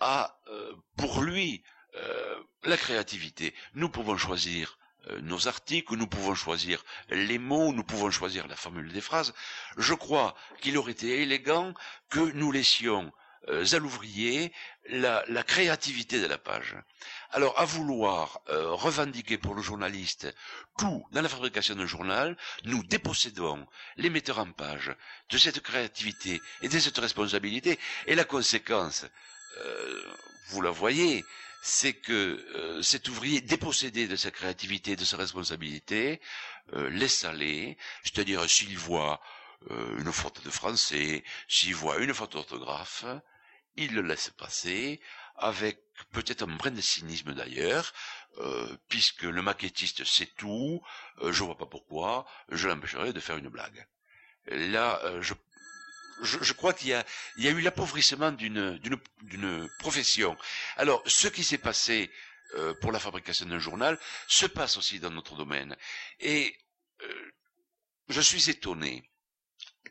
a, 0.00 0.38
euh, 0.48 0.74
pour 0.96 1.22
lui, 1.22 1.62
euh, 1.96 2.42
la 2.64 2.76
créativité. 2.76 3.54
Nous 3.74 3.88
pouvons 3.88 4.16
choisir 4.16 4.76
euh, 5.08 5.20
nos 5.20 5.46
articles, 5.48 5.94
nous 5.94 6.08
pouvons 6.08 6.34
choisir 6.34 6.84
les 7.10 7.38
mots, 7.38 7.72
nous 7.72 7.84
pouvons 7.84 8.10
choisir 8.10 8.46
la 8.48 8.56
formule 8.56 8.92
des 8.92 9.00
phrases. 9.00 9.32
Je 9.76 9.94
crois 9.94 10.34
qu'il 10.60 10.76
aurait 10.76 10.92
été 10.92 11.22
élégant 11.22 11.72
que 12.10 12.32
nous 12.32 12.50
laissions 12.50 13.12
euh, 13.48 13.64
à 13.72 13.78
l'ouvrier 13.78 14.52
la, 14.88 15.22
créativité 15.44 16.20
de 16.20 16.26
la 16.26 16.38
page. 16.38 16.76
Alors, 17.30 17.58
à 17.58 17.64
vouloir 17.64 18.40
revendiquer 18.48 19.38
pour 19.38 19.54
le 19.54 19.62
journaliste 19.62 20.34
tout 20.78 21.06
dans 21.12 21.22
la 21.22 21.28
fabrication 21.28 21.76
d'un 21.76 21.86
journal, 21.86 22.36
nous 22.64 22.82
dépossédons 22.82 23.64
les 23.96 24.10
metteurs 24.10 24.40
en 24.40 24.50
page 24.50 24.94
de 25.30 25.38
cette 25.38 25.60
créativité 25.60 26.40
et 26.62 26.68
de 26.68 26.78
cette 26.78 26.98
responsabilité. 26.98 27.78
Et 28.06 28.14
la 28.14 28.24
conséquence, 28.24 29.06
vous 30.48 30.60
la 30.60 30.70
voyez, 30.70 31.24
c'est 31.66 31.94
que 31.94 32.12
euh, 32.54 32.80
cet 32.80 33.08
ouvrier 33.08 33.40
dépossédé 33.40 34.06
de 34.06 34.14
sa 34.14 34.30
créativité, 34.30 34.94
de 34.94 35.04
sa 35.04 35.16
responsabilité, 35.16 36.20
euh, 36.74 36.88
laisse 36.90 37.24
aller, 37.24 37.76
c'est-à-dire 38.04 38.48
s'il 38.48 38.78
voit 38.78 39.20
euh, 39.72 39.98
une 39.98 40.12
faute 40.12 40.44
de 40.44 40.50
français, 40.50 41.24
s'il 41.48 41.74
voit 41.74 41.98
une 41.98 42.14
faute 42.14 42.32
d'orthographe, 42.34 43.04
il 43.74 43.94
le 43.94 44.02
laisse 44.02 44.30
passer, 44.30 45.00
avec 45.34 45.80
peut-être 46.12 46.42
un 46.42 46.56
brin 46.56 46.70
de 46.70 46.80
cynisme 46.80 47.34
d'ailleurs, 47.34 47.92
puisque 48.88 49.22
le 49.22 49.42
maquettiste 49.42 50.04
sait 50.04 50.30
tout, 50.36 50.82
je 51.22 51.42
vois 51.42 51.56
pas 51.58 51.66
pourquoi, 51.66 52.26
je 52.50 52.68
l'empêcherai 52.68 53.12
de 53.12 53.20
faire 53.20 53.38
une 53.38 53.48
blague. 53.48 53.86
Là, 54.46 55.00
je 55.20 55.34
je, 56.22 56.52
crois 56.52 56.72
qu'il 56.72 56.88
y 56.88 56.94
a, 56.94 57.04
eu 57.50 57.60
l'appauvrissement 57.60 58.32
d'une, 58.32 58.78
profession. 59.78 60.36
Alors, 60.76 61.02
ce 61.06 61.28
qui 61.28 61.44
s'est 61.44 61.58
passé 61.58 62.10
euh, 62.54 62.74
pour 62.74 62.92
la 62.92 62.98
fabrication 63.00 63.46
d'un 63.46 63.58
journal 63.58 63.98
se 64.28 64.46
passe 64.46 64.76
aussi 64.76 65.00
dans 65.00 65.10
notre 65.10 65.34
domaine. 65.36 65.76
Et 66.20 66.56
euh, 67.02 67.32
je 68.08 68.20
suis 68.20 68.48
étonné 68.50 69.08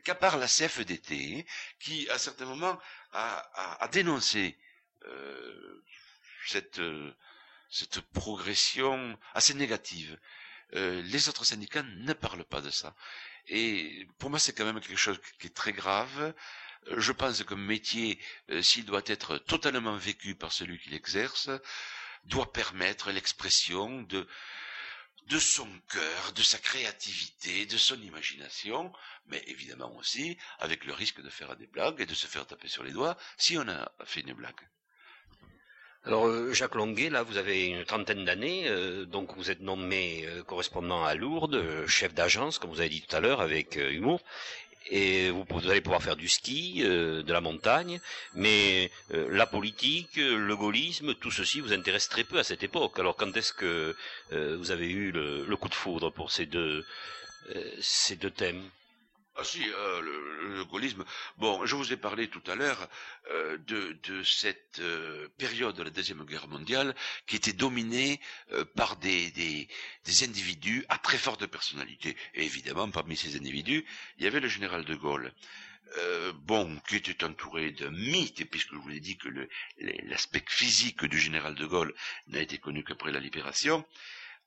qu'à 0.04 0.14
part 0.14 0.38
la 0.38 0.46
CFDT, 0.46 1.46
qui 1.80 2.08
à 2.10 2.18
certains 2.18 2.46
moments 2.46 2.78
a, 3.12 3.88
dénoncé 3.92 4.56
euh, 5.06 5.82
cette, 6.46 6.80
cette 7.70 8.00
progression 8.12 9.18
assez 9.34 9.54
négative, 9.54 10.18
les 10.72 11.28
autres 11.28 11.44
syndicats 11.44 11.82
ne 11.84 12.12
parlent 12.12 12.44
pas 12.44 12.60
de 12.60 12.70
ça. 12.70 12.94
Et 13.48 14.06
pour 14.18 14.30
moi, 14.30 14.38
c'est 14.38 14.52
quand 14.52 14.64
même 14.64 14.80
quelque 14.80 14.96
chose 14.96 15.20
qui 15.38 15.46
est 15.46 15.54
très 15.54 15.72
grave. 15.72 16.34
Euh, 16.88 17.00
je 17.00 17.12
pense 17.12 17.42
qu'un 17.44 17.56
métier, 17.56 18.18
euh, 18.50 18.62
s'il 18.62 18.84
doit 18.84 19.02
être 19.06 19.38
totalement 19.38 19.96
vécu 19.96 20.34
par 20.34 20.52
celui 20.52 20.78
qui 20.78 20.90
l'exerce, 20.90 21.50
doit 22.24 22.52
permettre 22.52 23.12
l'expression 23.12 24.02
de, 24.02 24.26
de 25.28 25.38
son 25.38 25.68
cœur, 25.88 26.32
de 26.32 26.42
sa 26.42 26.58
créativité, 26.58 27.66
de 27.66 27.78
son 27.78 28.00
imagination, 28.02 28.92
mais 29.26 29.42
évidemment 29.46 29.94
aussi 29.96 30.36
avec 30.58 30.84
le 30.84 30.92
risque 30.92 31.20
de 31.20 31.30
faire 31.30 31.56
des 31.56 31.66
blagues 31.66 32.00
et 32.00 32.06
de 32.06 32.14
se 32.14 32.26
faire 32.26 32.46
taper 32.46 32.68
sur 32.68 32.82
les 32.84 32.92
doigts 32.92 33.16
si 33.36 33.56
on 33.58 33.68
a 33.68 33.92
fait 34.04 34.20
une 34.20 34.34
blague. 34.34 34.60
Alors 36.06 36.28
euh, 36.28 36.52
Jacques 36.52 36.76
Longuet, 36.76 37.10
là 37.10 37.24
vous 37.24 37.36
avez 37.36 37.66
une 37.66 37.84
trentaine 37.84 38.24
d'années, 38.24 38.68
euh, 38.68 39.04
donc 39.06 39.34
vous 39.36 39.50
êtes 39.50 39.60
nommé 39.60 40.24
euh, 40.26 40.44
correspondant 40.44 41.04
à 41.04 41.16
Lourdes, 41.16 41.60
chef 41.88 42.14
d'agence, 42.14 42.60
comme 42.60 42.70
vous 42.70 42.78
avez 42.78 42.88
dit 42.90 43.02
tout 43.02 43.16
à 43.16 43.18
l'heure, 43.18 43.40
avec 43.40 43.74
humour, 43.74 44.20
et 44.88 45.30
vous, 45.30 45.44
allez 45.68 45.80
pouvoir 45.80 46.00
faire 46.00 46.14
du 46.14 46.28
ski, 46.28 46.80
de 46.84 47.32
la 47.32 47.40
montagne, 47.40 48.00
mais 48.34 48.92
la 49.10 49.44
politique, 49.44 50.14
le 50.14 50.56
gaullisme, 50.56 51.16
tout 51.16 51.32
ceci 51.32 51.58
vous 51.58 51.72
intéresse 51.72 52.08
très 52.08 52.22
peu 52.22 52.38
à 52.38 52.44
cette 52.44 52.62
époque. 52.62 53.00
Alors 53.00 53.16
quand 53.16 53.36
est-ce 53.36 53.52
que 53.52 53.96
vous 54.30 54.70
avez 54.70 54.88
eu 54.88 55.10
le, 55.10 55.44
le, 55.44 55.56
coup 55.56 55.68
de 55.68 55.74
foudre 55.74 56.10
pour 56.10 56.30
ces 56.30 56.46
deux, 56.46 56.86
ces 57.80 58.14
deux 58.14 58.30
thèmes? 58.30 58.62
Ah 59.38 59.44
si, 59.44 59.62
euh, 59.68 60.00
le, 60.00 60.64
gaullisme. 60.64 61.04
Bon, 61.36 61.66
je 61.66 61.76
vous 61.76 61.92
ai 61.92 61.98
parlé 61.98 62.28
tout 62.28 62.42
à 62.46 62.54
l'heure 62.54 62.88
euh, 63.30 63.58
de, 63.58 64.22
cette 64.22 64.78
euh, 64.78 65.28
période 65.36 65.76
de 65.76 65.82
la 65.82 65.90
deuxième 65.90 66.24
guerre 66.24 66.48
mondiale 66.48 66.94
qui 67.26 67.36
était 67.36 67.52
dominée 67.52 68.18
par 68.74 68.96
des, 68.96 69.30
des, 69.32 69.68
des, 70.04 70.24
individus 70.24 70.86
à 70.88 70.96
très 70.96 71.18
forte 71.18 71.46
personnalité. 71.46 72.16
Et 72.34 72.44
évidemment, 72.44 72.90
parmi 72.90 73.14
ces 73.14 73.36
individus, 73.36 73.84
il 74.16 74.24
y 74.24 74.26
avait 74.26 74.40
le 74.40 74.48
général 74.48 74.84
de 74.86 74.94
Gaulle. 74.94 75.32
bon, 76.46 76.80
qui 76.88 76.96
était 76.96 77.22
entouré 77.24 77.72
d'un 77.72 77.90
mythe, 77.90 78.48
puisque 78.50 78.72
je 78.72 78.78
vous 78.78 78.90
ai 78.90 79.00
dit 79.00 79.18
que 79.18 79.28
l'aspect 80.08 80.44
physique 80.48 81.04
du 81.04 81.18
général 81.18 81.54
de 81.54 81.66
Gaulle 81.66 81.94
n'a 82.28 82.40
été 82.40 82.56
connu 82.58 82.82
qu'après 82.84 83.12
la 83.12 83.20
libération. 83.20 83.84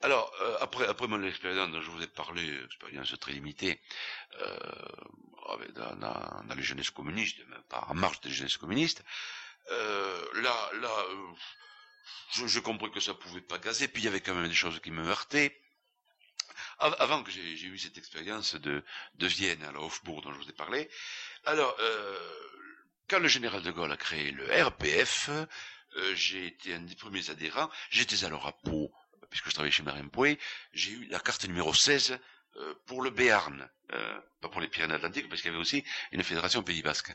Alors, 0.02 0.32
euh, 0.42 0.58
après, 0.62 1.08
mon 1.08 1.24
expérience 1.24 1.72
dont 1.72 1.82
je 1.82 1.92
vous 1.92 2.02
ai 2.02 2.08
parlé, 2.08 2.64
expérience 2.66 3.14
très 3.20 3.34
limitée, 3.34 3.80
euh, 4.42 4.58
dans, 5.76 6.56
les 6.56 6.64
jeunesses 6.64 6.92
communistes, 6.92 7.40
même 7.48 7.64
pas 7.70 7.86
en 7.90 7.96
marche 7.96 8.22
des 8.22 8.30
jeunesses 8.30 8.58
communistes, 8.58 9.04
euh, 9.72 10.42
là, 10.42 10.70
là, 10.82 11.06
euh, 11.10 12.48
je, 12.48 12.60
compris 12.60 12.92
que 12.92 13.00
ça 13.00 13.14
pouvait 13.14 13.42
pas 13.42 13.58
gazer, 13.58 13.88
puis 13.88 14.02
il 14.02 14.06
y 14.06 14.08
avait 14.08 14.22
quand 14.22 14.36
même 14.36 14.48
des 14.48 14.56
choses 14.56 14.80
qui 14.80 14.92
me 14.92 15.06
heurtaient. 15.06 15.60
Avant 16.80 17.24
que 17.24 17.32
j'ai 17.32 17.42
eu 17.42 17.78
cette 17.78 17.98
expérience 17.98 18.56
de, 18.56 18.84
Vienne, 19.18 19.64
à 19.64 19.72
la 19.74 19.80
Hofburg 19.82 20.24
dont 20.24 20.32
je 20.32 20.38
vous 20.38 20.50
ai 20.50 20.54
parlé, 20.54 20.90
alors, 21.46 21.76
euh, 21.80 22.18
quand 23.10 23.20
le 23.20 23.28
général 23.28 23.62
de 23.62 23.72
Gaulle 23.72 23.92
a 23.92 23.98
créé 23.98 24.32
le 24.32 24.46
RPF, 24.46 25.30
euh, 25.30 26.16
j'ai 26.16 26.48
été 26.48 26.74
un 26.74 26.82
des 26.82 26.96
premiers 26.96 27.30
adhérents, 27.30 27.70
j'étais 27.90 28.24
alors 28.24 28.48
à 28.48 28.54
Pau, 28.54 28.94
puisque 29.30 29.50
je 29.50 29.54
travaillais 29.54 29.72
chez 29.72 29.84
Marien 29.84 30.08
Pouet, 30.08 30.38
j'ai 30.74 30.92
eu 30.92 31.06
la 31.06 31.20
carte 31.20 31.46
numéro 31.46 31.74
16 31.74 32.20
euh, 32.56 32.74
pour 32.88 33.02
le 33.02 33.12
Béarn, 33.12 33.70
euh, 33.94 34.20
pas 34.42 34.50
pour 34.50 34.60
les 34.60 34.68
Pyrénées-Atlantiques, 34.68 35.30
parce 35.30 35.42
qu'il 35.42 35.52
y 35.52 35.54
avait 35.54 35.62
aussi 35.62 35.84
une 36.12 36.24
fédération 36.24 36.64
Pays 36.64 36.82
Basque. 36.82 37.14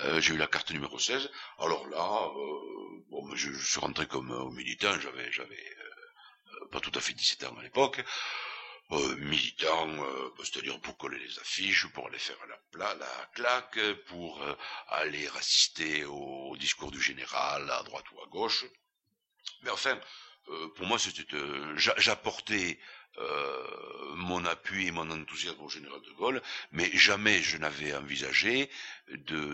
Euh, 0.00 0.20
j'ai 0.20 0.34
eu 0.34 0.36
la 0.38 0.46
carte 0.46 0.70
numéro 0.70 0.98
16. 0.98 1.30
Alors 1.58 1.86
là, 1.88 2.30
bon, 3.10 3.34
je, 3.34 3.52
suis 3.52 3.80
rentré 3.80 4.06
comme 4.06 4.52
militant, 4.54 4.98
j'avais, 4.98 5.30
j'avais 5.30 5.76
pas 6.72 6.80
tout 6.80 6.92
à 6.94 7.00
fait 7.00 7.12
17 7.12 7.44
ans 7.44 7.56
à 7.58 7.62
l'époque. 7.62 8.02
militant, 8.90 9.86
bah, 9.86 10.44
c'est-à-dire 10.44 10.80
pour 10.80 10.96
coller 10.96 11.18
les 11.18 11.38
affiches, 11.38 11.86
pour 11.88 12.08
aller 12.08 12.18
faire 12.18 12.38
la, 12.74 12.94
la 12.94 13.30
claque, 13.34 13.78
pour 14.06 14.42
aller 14.88 15.28
assister 15.36 16.04
au 16.04 16.56
discours 16.56 16.90
du 16.90 17.00
général 17.00 17.70
à 17.70 17.82
droite 17.82 18.10
ou 18.12 18.22
à 18.22 18.26
gauche. 18.26 18.64
Mais 19.62 19.70
enfin, 19.70 20.00
pour 20.74 20.86
moi, 20.86 20.98
c'était, 20.98 21.24
euh, 21.34 21.76
j'apportais 21.76 22.78
euh, 23.18 24.14
mon 24.14 24.44
appui 24.44 24.86
et 24.86 24.90
mon 24.90 25.10
enthousiasme 25.10 25.60
au 25.60 25.68
général 25.68 26.00
de 26.02 26.12
Gaulle, 26.12 26.42
mais 26.72 26.90
jamais 26.96 27.42
je 27.42 27.56
n'avais 27.56 27.94
envisagé 27.94 28.70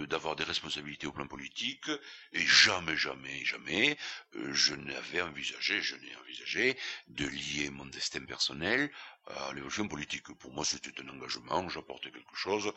d'avoir 0.09 0.37
des 0.37 0.45
responsabilités 0.45 1.07
au 1.07 1.13
plan 1.13 1.27
politique, 1.27 1.91
et 2.33 2.47
jamais, 2.47 2.97
jamais, 2.97 3.45
jamais, 3.45 3.97
je 4.35 4.75
n'avais 4.75 5.23
envisagé, 5.23 5.81
je 5.81 5.97
n'ai 5.97 6.17
envisagé 6.17 6.77
de 7.09 7.27
lier 7.27 7.71
mon 7.71 7.87
destin 7.87 8.25
personnel 8.25 8.91
à 9.29 9.53
l'évolution 9.55 9.89
politique. 9.89 10.29
Pour 10.39 10.53
moi, 10.53 10.65
c'était 10.65 10.93
un 11.03 11.09
engagement, 11.09 11.69
j'apportais 11.69 12.11
quelque 12.11 12.37
chose, 12.37 12.73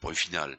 point 0.00 0.14
final. 0.14 0.58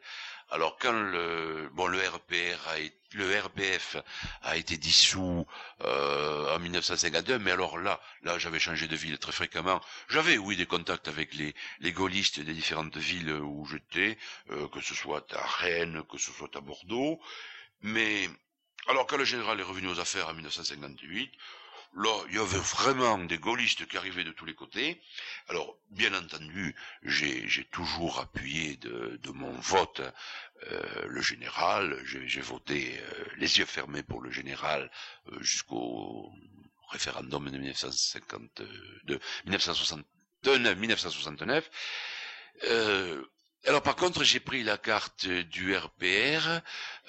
Alors 0.49 0.77
quand 0.77 0.93
le 0.93 1.69
RPR 1.75 2.67
a 2.67 2.77
le 3.15 3.39
RPF 3.39 3.97
a 4.41 4.57
été 4.57 4.77
dissous 4.77 5.45
euh, 5.81 6.55
en 6.55 6.59
1952, 6.59 7.39
mais 7.39 7.51
alors 7.51 7.77
là, 7.77 7.99
là 8.23 8.37
j'avais 8.37 8.59
changé 8.59 8.87
de 8.87 8.95
ville 8.95 9.17
très 9.17 9.31
fréquemment. 9.31 9.62
J'avais 10.09 10.37
oui 10.37 10.55
des 10.55 10.65
contacts 10.65 11.07
avec 11.07 11.33
les, 11.33 11.91
gaullistes 11.91 12.39
des 12.39 12.53
différentes 12.53 12.97
villes 12.97 13.31
où 13.31 13.65
j'étais, 13.65 14.17
euh, 14.51 14.67
que 14.67 14.81
ce 14.81 14.95
soit 14.95 15.31
à 15.33 15.45
Rennes, 15.45 16.03
que 16.09 16.17
ce 16.17 16.31
soit 16.31 16.55
à 16.55 16.61
Bordeaux, 16.61 17.19
mais 17.81 18.29
alors 18.87 19.07
quand 19.07 19.17
le 19.17 19.25
général 19.25 19.59
est 19.59 19.63
revenu 19.63 19.87
aux 19.87 19.99
affaires 19.99 20.29
en 20.29 20.33
1958, 20.33 21.31
là, 21.95 22.23
il 22.29 22.35
y 22.35 22.39
avait 22.39 22.57
vraiment 22.57 23.17
des 23.19 23.37
gaullistes 23.37 23.87
qui 23.87 23.97
arrivaient 23.97 24.23
de 24.23 24.31
tous 24.31 24.45
les 24.45 24.55
côtés. 24.55 25.01
Alors, 25.47 25.77
bien 25.91 26.13
entendu, 26.13 26.75
j'ai 27.03 27.65
toujours 27.71 28.19
appuyé 28.19 28.77
de, 28.77 29.19
mon 29.31 29.53
vote 29.59 30.01
euh, 30.71 31.05
le 31.07 31.21
général. 31.21 31.99
J'ai 32.05 32.41
voté 32.41 32.99
euh, 32.99 33.25
les 33.37 33.59
yeux 33.59 33.65
fermés 33.65 34.03
pour 34.03 34.21
le 34.21 34.31
général 34.31 34.89
jusqu'au 35.39 36.31
référendum 36.93 37.45
de 37.45 37.57
1959, 37.57 38.67
1969, 39.45 40.77
1969. 40.77 41.69
Alors 43.65 43.81
par 43.81 43.95
contre, 43.95 44.25
j'ai 44.25 44.41
pris 44.41 44.61
la 44.61 44.77
carte 44.77 45.25
du 45.25 45.73
RPR 45.73 46.59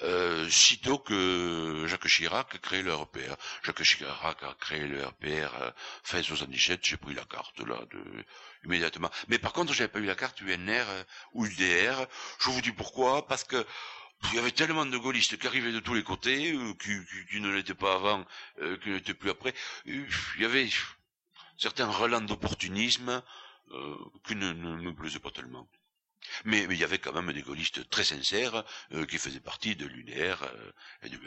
euh, 0.03 0.49
sitôt 0.49 0.97
que 0.97 1.83
Jacques 1.85 2.07
Chirac 2.07 2.55
a 2.55 2.57
créé 2.59 2.81
le 2.81 2.95
RPR. 2.95 3.35
Jacques 3.61 3.83
Chirac 3.83 4.41
a 4.41 4.53
créé 4.57 4.87
le 4.87 5.05
RPR 5.05 5.53
euh, 5.61 5.71
fin 6.03 6.23
77, 6.23 6.79
j'ai 6.81 6.95
pris 6.95 7.13
la 7.13 7.25
carte 7.25 7.59
là 7.59 7.77
de, 7.91 8.01
immédiatement. 8.63 9.11
Mais 9.27 9.37
par 9.37 9.51
contre, 9.51 9.73
j'avais 9.73 9.89
pas 9.89 9.99
eu 9.99 10.05
la 10.05 10.15
carte 10.15 10.39
UNR 10.39 10.85
euh, 10.89 11.03
ou 11.33 11.45
UDR. 11.45 12.07
Je 12.39 12.49
vous 12.49 12.61
dis 12.61 12.71
pourquoi 12.71 13.27
Parce 13.27 13.43
que 13.43 13.65
il 14.23 14.35
y 14.35 14.39
avait 14.39 14.51
tellement 14.51 14.85
de 14.85 14.97
gaullistes 14.97 15.37
qui 15.37 15.47
arrivaient 15.47 15.71
de 15.71 15.79
tous 15.79 15.93
les 15.93 16.03
côtés, 16.03 16.53
euh, 16.53 16.73
qui, 16.73 17.39
ne 17.39 17.49
l'étaient 17.49 17.73
pas 17.73 17.95
avant, 17.95 18.25
euh, 18.61 18.77
qui 18.77 18.89
n'étaient 18.89 19.13
plus 19.13 19.29
après. 19.29 19.53
Il 19.85 20.07
y 20.39 20.45
avait 20.45 20.69
certains 21.57 21.89
relents 21.89 22.21
d'opportunisme 22.21 23.21
euh, 23.71 23.97
qui 24.25 24.35
ne, 24.35 24.53
me 24.53 24.93
plaisaient 24.93 25.19
pas 25.19 25.31
tellement. 25.31 25.69
Mais, 26.43 26.63
il 26.69 26.77
y 26.77 26.83
avait 26.83 26.97
quand 26.97 27.13
même 27.13 27.31
des 27.33 27.43
gaullistes 27.43 27.87
très 27.89 28.03
sincères 28.03 28.63
qui 29.07 29.19
faisaient 29.19 29.39
partie 29.39 29.75
de 29.75 29.85
l'UNR 29.85 30.43
et 31.03 31.09
du 31.09 31.19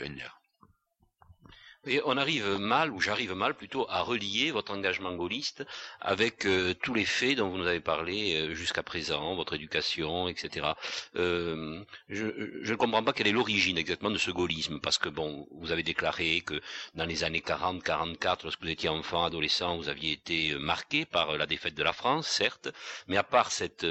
UNR 1.89 2.03
on 2.05 2.17
arrive 2.17 2.57
mal, 2.59 2.91
ou 2.91 3.01
j'arrive 3.01 3.35
mal 3.35 3.55
plutôt, 3.55 3.87
à 3.89 4.03
relier 4.03 4.51
votre 4.51 4.73
engagement 4.73 5.15
gaulliste 5.15 5.65
avec 6.01 6.47
euh, 6.47 6.75
tous 6.83 6.95
les 6.95 7.05
faits 7.05 7.37
dont 7.39 7.49
vous 7.49 7.59
nous 7.59 7.67
avez 7.67 7.81
parlé 7.81 8.35
euh, 8.35 8.55
jusqu'à 8.55 8.83
présent, 8.83 9.35
votre 9.35 9.55
éducation, 9.55 10.29
etc. 10.29 10.69
Euh, 11.17 11.83
je, 12.09 12.27
ne 12.27 12.75
comprends 12.77 13.03
pas 13.03 13.13
quelle 13.13 13.29
est 13.29 13.33
l'origine 13.33 13.79
exactement 13.79 14.11
de 14.11 14.19
ce 14.19 14.31
gaullisme, 14.31 14.81
parce 14.81 14.99
que 14.99 15.09
bon, 15.09 15.47
vous 15.53 15.73
avez 15.73 15.83
déclaré 15.83 16.43
que 16.43 16.61
dans 16.95 17.05
les 17.05 17.25
années 17.25 17.41
40-44, 17.41 18.39
lorsque 18.45 18.63
vous 18.63 18.71
étiez 18.71 18.89
enfant, 18.89 19.25
adolescent, 19.25 19.77
vous 19.77 19.89
aviez 19.89 20.13
été 20.13 20.55
marqué 20.59 21.05
par 21.05 21.37
la 21.37 21.47
défaite 21.47 21.75
de 21.75 21.83
la 21.83 21.93
France, 21.93 22.27
certes, 22.27 22.69
mais 23.07 23.17
à 23.17 23.23
part 23.23 23.51
cette, 23.53 23.87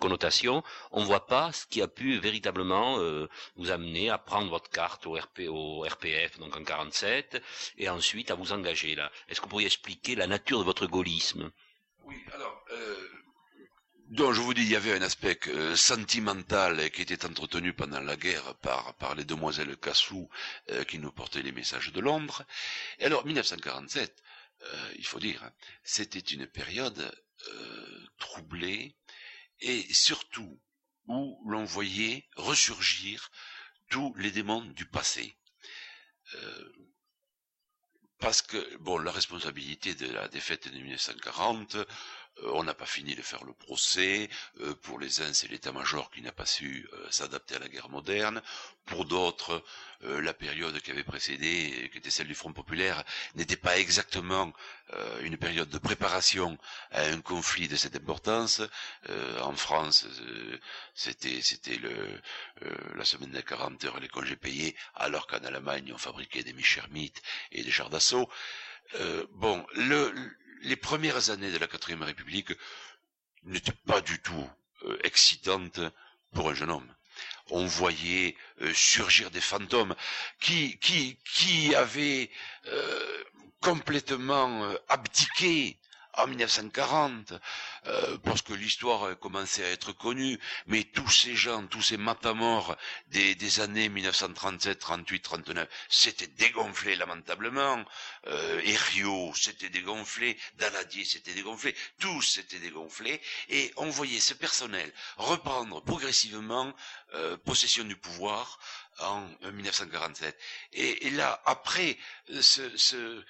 connotation, 0.00 0.62
on 0.90 1.04
voit 1.04 1.26
pas 1.26 1.52
ce 1.52 1.66
qui 1.66 1.82
a 1.82 1.88
pu 1.88 2.18
véritablement 2.18 2.98
vous 3.56 3.70
amener 3.70 4.10
à 4.10 4.18
prendre 4.18 4.50
votre 4.50 4.70
carte 4.70 5.06
au, 5.06 5.14
RP, 5.14 5.42
au 5.48 5.80
RPF, 5.82 6.38
donc 6.38 6.56
en 6.56 6.64
40 6.64 6.81
et 7.78 7.88
ensuite 7.88 8.30
à 8.30 8.34
vous 8.34 8.52
engager 8.52 8.94
là. 8.94 9.10
Est-ce 9.28 9.40
que 9.40 9.46
vous 9.46 9.50
pourriez 9.50 9.66
expliquer 9.66 10.14
la 10.14 10.26
nature 10.26 10.58
de 10.58 10.64
votre 10.64 10.86
gaullisme? 10.86 11.50
Oui, 12.04 12.16
alors, 12.32 12.64
euh, 12.72 13.08
donc 14.08 14.32
je 14.34 14.40
vous 14.40 14.54
dis, 14.54 14.62
il 14.62 14.70
y 14.70 14.76
avait 14.76 14.92
un 14.92 15.02
aspect 15.02 15.38
euh, 15.48 15.76
sentimental 15.76 16.90
qui 16.90 17.02
était 17.02 17.24
entretenu 17.24 17.72
pendant 17.72 18.00
la 18.00 18.16
guerre 18.16 18.54
par, 18.56 19.14
les 19.16 19.24
demoiselles 19.24 19.76
Cassou 19.76 20.28
euh, 20.70 20.84
qui 20.84 20.98
nous 20.98 21.12
portaient 21.12 21.42
les 21.42 21.52
messages 21.52 21.92
de 21.92 22.00
Londres. 22.00 22.44
Et 22.98 23.04
alors, 23.04 23.24
1947, 23.24 24.22
il 24.96 25.04
faut 25.04 25.18
dire, 25.18 25.50
c'était 25.82 26.20
une 26.20 26.46
période 26.46 27.12
troublée 28.18 28.94
et 29.60 29.92
surtout 29.92 30.60
où 31.08 31.42
l'on 31.48 31.64
voyait 31.64 32.28
ressurgir 32.36 33.30
tous 33.88 34.14
les 34.16 34.30
démons 34.30 34.64
du 34.64 34.86
passé. 34.86 35.36
Euh, 36.34 36.72
parce 38.18 38.40
que 38.42 38.76
bon, 38.78 38.98
la 38.98 39.10
responsabilité 39.10 39.94
de 39.94 40.06
la 40.12 40.28
défaite 40.28 40.68
de 40.72 40.78
1940, 40.78 41.74
euh, 41.74 41.84
on 42.44 42.64
n'a 42.64 42.74
pas 42.74 42.86
fini 42.86 43.14
de 43.14 43.22
faire 43.22 43.44
le 43.44 43.52
procès. 43.52 44.28
Euh, 44.60 44.74
pour 44.74 44.98
les 44.98 45.20
uns, 45.20 45.32
c'est 45.32 45.48
l'état-major 45.48 46.10
qui 46.10 46.22
n'a 46.22 46.32
pas 46.32 46.46
su 46.46 46.88
s'adapter 47.10 47.56
à 47.56 47.58
la 47.58 47.68
guerre 47.68 47.88
moderne. 47.88 48.42
Pour 48.86 49.04
d'autres, 49.04 49.62
euh, 50.04 50.20
la 50.20 50.34
période 50.34 50.80
qui 50.80 50.90
avait 50.90 51.04
précédé, 51.04 51.88
qui 51.92 51.98
était 51.98 52.10
celle 52.10 52.26
du 52.26 52.34
Front 52.34 52.52
populaire, 52.52 53.04
n'était 53.36 53.56
pas 53.56 53.78
exactement 53.78 54.52
euh, 54.94 55.20
une 55.22 55.36
période 55.36 55.68
de 55.68 55.78
préparation 55.78 56.58
à 56.90 57.02
un 57.02 57.20
conflit 57.20 57.68
de 57.68 57.76
cette 57.76 57.94
importance. 57.94 58.60
Euh, 59.08 59.40
en 59.40 59.54
France, 59.54 60.06
c'était 60.94 61.40
c'était 61.42 61.76
le 61.76 62.20
la 62.96 63.04
semaine 63.04 63.30
des 63.30 63.42
40 63.42 63.84
heures, 63.84 64.00
les 64.00 64.08
congés 64.08 64.36
payés, 64.36 64.74
alors 64.94 65.26
qu'en 65.26 65.38
Allemagne, 65.44 65.92
on 65.94 65.98
fabriquait 65.98 66.42
des 66.42 66.52
Michermites 66.52 67.22
et 67.52 67.62
des 67.62 67.70
chars 67.70 67.90
d'assaut. 67.90 68.28
bon, 69.34 69.64
le, 69.74 70.12
les 70.62 70.76
premières 70.76 71.30
années 71.30 71.50
de 71.52 71.58
la 71.58 71.66
quatrième 71.66 72.02
République 72.02 72.52
n'étaient 73.44 73.72
pas 73.86 74.00
du 74.00 74.20
tout 74.20 74.48
excitantes 75.04 75.80
pour 76.32 76.50
un 76.50 76.54
jeune 76.54 76.70
homme. 76.70 76.94
On 77.50 77.66
voyait 77.66 78.36
euh, 78.62 78.72
surgir 78.72 79.30
des 79.30 79.40
fantômes 79.40 79.94
qui, 80.40 80.78
qui, 80.78 81.18
qui 81.24 81.74
avaient 81.74 82.30
euh, 82.68 83.24
complètement 83.60 84.64
euh, 84.64 84.76
abdiqué 84.88 85.78
en 86.14 86.26
1940, 86.26 87.32
euh, 87.86 88.18
parce 88.18 88.42
que 88.42 88.52
l'histoire 88.52 89.18
commençait 89.18 89.64
à 89.64 89.70
être 89.70 89.92
connue, 89.92 90.38
mais 90.66 90.84
tous 90.84 91.08
ces 91.10 91.34
gens, 91.34 91.66
tous 91.66 91.82
ces 91.82 91.96
matamors 91.96 92.76
des, 93.08 93.34
des 93.34 93.60
années 93.60 93.88
1937, 93.88 94.78
38, 94.78 95.20
39, 95.20 95.68
s'étaient 95.88 96.26
dégonflés 96.26 96.96
lamentablement. 96.96 97.84
Euh, 98.26 98.60
Herriot 98.64 99.34
s'était 99.34 99.68
dégonflé, 99.70 100.38
Daladier 100.58 101.04
s'était 101.04 101.34
dégonflé, 101.34 101.74
tous 101.98 102.22
s'étaient 102.22 102.58
dégonflés, 102.58 103.20
et 103.48 103.72
on 103.76 103.88
voyait 103.88 104.20
ce 104.20 104.34
personnel 104.34 104.92
reprendre 105.16 105.82
progressivement 105.82 106.72
euh, 107.14 107.36
possession 107.38 107.84
du 107.84 107.96
pouvoir 107.96 108.58
en 109.00 109.26
1947. 109.52 110.38
Et, 110.74 111.06
et 111.06 111.10
là, 111.10 111.40
après 111.46 111.98
ce, 112.40 112.76
ce, 112.76 113.24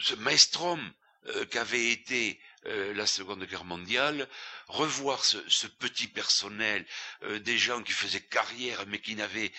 ce 0.00 0.14
maestrom 0.16 0.80
euh, 0.80 1.05
qu'avait 1.50 1.90
été 1.90 2.38
euh, 2.66 2.92
la 2.94 3.06
Seconde 3.06 3.44
Guerre 3.44 3.64
mondiale, 3.64 4.26
revoir 4.68 5.24
ce, 5.24 5.66
petit 5.66 6.08
personnel, 6.08 6.84
euh, 7.22 7.38
des 7.38 7.58
gens 7.58 7.82
qui 7.82 7.92
faisaient 7.92 8.20
carrière 8.20 8.84
mais 8.86 9.00
qui 9.00 9.14
n'avaient 9.14 9.52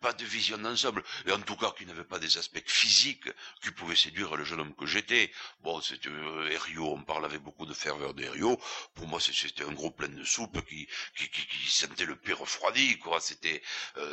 pas 0.00 0.12
de 0.12 0.24
vision 0.24 0.58
d'ensemble, 0.58 1.02
et 1.26 1.32
en 1.32 1.40
tout 1.40 1.56
cas 1.56 1.72
qui 1.76 1.86
n'avaient 1.86 2.04
pas 2.04 2.18
des 2.18 2.38
aspects 2.38 2.62
physiques 2.66 3.28
qui 3.62 3.70
pouvaient 3.70 3.96
séduire 3.96 4.36
le 4.36 4.44
jeune 4.44 4.60
homme 4.60 4.74
que 4.74 4.86
j'étais. 4.86 5.32
Bon, 5.60 5.80
c'était 5.80 6.08
Herriot, 6.50 6.94
on 6.94 7.02
parle 7.02 7.24
avec 7.24 7.40
beaucoup 7.42 7.66
de 7.66 7.74
ferveur 7.74 8.14
d'Herriot. 8.14 8.58
Pour 8.94 9.06
moi, 9.06 9.20
c'était 9.20 9.64
un 9.64 9.72
gros 9.72 9.90
plein 9.90 10.08
de 10.08 10.24
soupe 10.24 10.64
qui, 10.66 10.88
qui, 11.16 11.28
qui, 11.28 11.70
sentait 11.70 12.04
le 12.04 12.16
pied 12.16 12.32
refroidi, 12.32 12.98
quoi. 12.98 13.20
C'était 13.20 13.62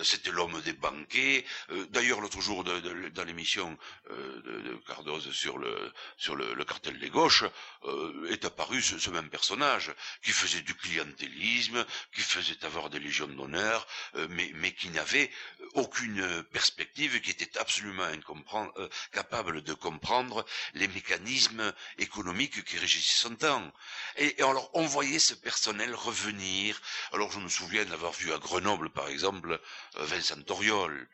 c'était 0.04 0.32
l'homme 0.32 0.62
des 0.62 0.74
banquets. 0.74 1.46
D'ailleurs, 1.90 2.22
l'autre 2.22 2.42
jour, 2.42 2.64
dans 2.64 3.24
l'émission 3.24 3.78
de, 4.10 4.42
de, 4.42 4.80
Cardoz 4.88 5.32
sur 5.32 5.58
le 5.58 5.92
sur 6.18 6.36
le, 6.36 6.64
cartel 6.66 6.98
les 6.98 7.10
gauches, 7.10 7.44
euh, 7.86 8.28
est 8.30 8.46
apparu 8.46 8.82
ce, 8.82 9.10
même 9.10 9.30
personnage, 9.30 9.94
qui 10.24 10.32
faisait 10.34 10.62
du 10.62 10.76
clientélisme, 10.76 11.86
qui 12.14 12.22
faisait 12.22 12.64
avoir 12.66 12.90
des 12.90 13.00
légions 13.00 13.28
d'honneur, 13.28 13.88
euh, 14.16 14.28
mais, 14.30 14.52
mais 14.56 14.74
qui 14.74 14.90
n'avait 14.90 15.30
aucune 15.74 16.44
perspective, 16.52 17.20
qui 17.22 17.32
était 17.32 17.58
absolument 17.58 18.04
euh, 18.04 18.90
capable 19.12 19.62
de 19.62 19.74
comprendre 19.74 20.46
les 20.74 20.88
mécanismes 20.88 21.74
économiques 21.98 22.64
qui 22.64 22.78
régissaient 22.78 23.28
son 23.28 23.36
temps. 23.36 23.72
Et, 24.18 24.36
alors 24.42 24.70
on 24.74 24.86
voyait 24.86 25.20
ce 25.20 25.34
personnel 25.34 25.96
revenir. 25.96 26.82
Alors 27.12 27.32
je 27.32 27.40
me 27.40 27.50
souviens 27.50 27.86
d'avoir 27.86 28.14
vu 28.14 28.34
à 28.34 28.38
Grenoble, 28.38 28.90
par 28.90 29.08
exemple, 29.08 29.60
Vincent 29.96 30.42
Toriol, 30.42 31.08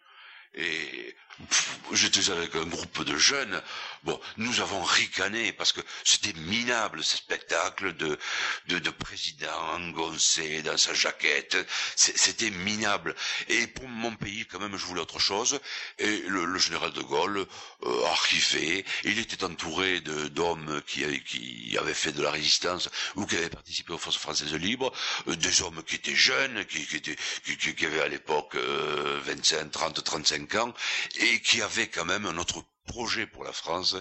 et 0.55 1.15
j'étais 1.93 2.29
avec 2.31 2.55
un 2.55 2.65
groupe 2.65 3.03
de 3.03 3.17
jeunes. 3.17 3.61
Bon, 4.03 4.19
nous 4.37 4.59
avons 4.61 4.81
ricané 4.83 5.51
parce 5.53 5.71
que 5.71 5.81
c'était 6.03 6.37
minable 6.39 7.03
ce 7.03 7.17
spectacle 7.17 7.95
de, 7.95 8.17
de, 8.67 8.79
de 8.79 8.89
président 8.89 9.51
engoncé 9.75 10.61
dans 10.61 10.77
sa 10.77 10.93
jaquette. 10.93 11.57
C'était 11.95 12.49
minable. 12.49 13.15
Et 13.47 13.67
pour 13.67 13.87
mon 13.87 14.15
pays, 14.15 14.45
quand 14.45 14.59
même, 14.59 14.75
je 14.77 14.85
voulais 14.85 15.01
autre 15.01 15.19
chose. 15.19 15.59
Et 15.97 16.19
le, 16.27 16.57
général 16.57 16.91
de 16.91 17.01
Gaulle 17.01 17.45
euh, 17.83 18.05
arrivait. 18.07 18.83
Il 19.05 19.17
était 19.19 19.43
entouré 19.43 20.01
d'hommes 20.01 20.81
qui, 20.87 21.05
avaient 21.77 21.93
fait 21.93 22.11
de 22.11 22.21
la 22.21 22.31
résistance 22.31 22.89
ou 23.15 23.25
qui 23.25 23.37
avaient 23.37 23.49
participé 23.49 23.93
aux 23.93 23.97
forces 23.97 24.17
françaises 24.17 24.53
libres. 24.53 24.91
Euh, 25.27 25.35
des 25.35 25.61
hommes 25.61 25.81
qui 25.83 25.95
étaient 25.95 26.15
jeunes, 26.15 26.65
qui, 26.65 26.95
étaient, 26.95 27.15
qui 27.45 27.85
avaient 27.85 28.01
à 28.01 28.07
l'époque 28.07 28.55
euh, 28.55 29.19
25, 29.23 29.71
30, 29.71 30.03
35 30.03 30.38
ans. 30.55 30.73
Et 31.19 31.41
qui 31.41 31.61
avait 31.61 31.87
quand 31.87 32.05
même 32.05 32.25
un 32.25 32.37
autre 32.37 32.63
projet 32.85 33.27
pour 33.27 33.43
la 33.43 33.53
France 33.53 33.95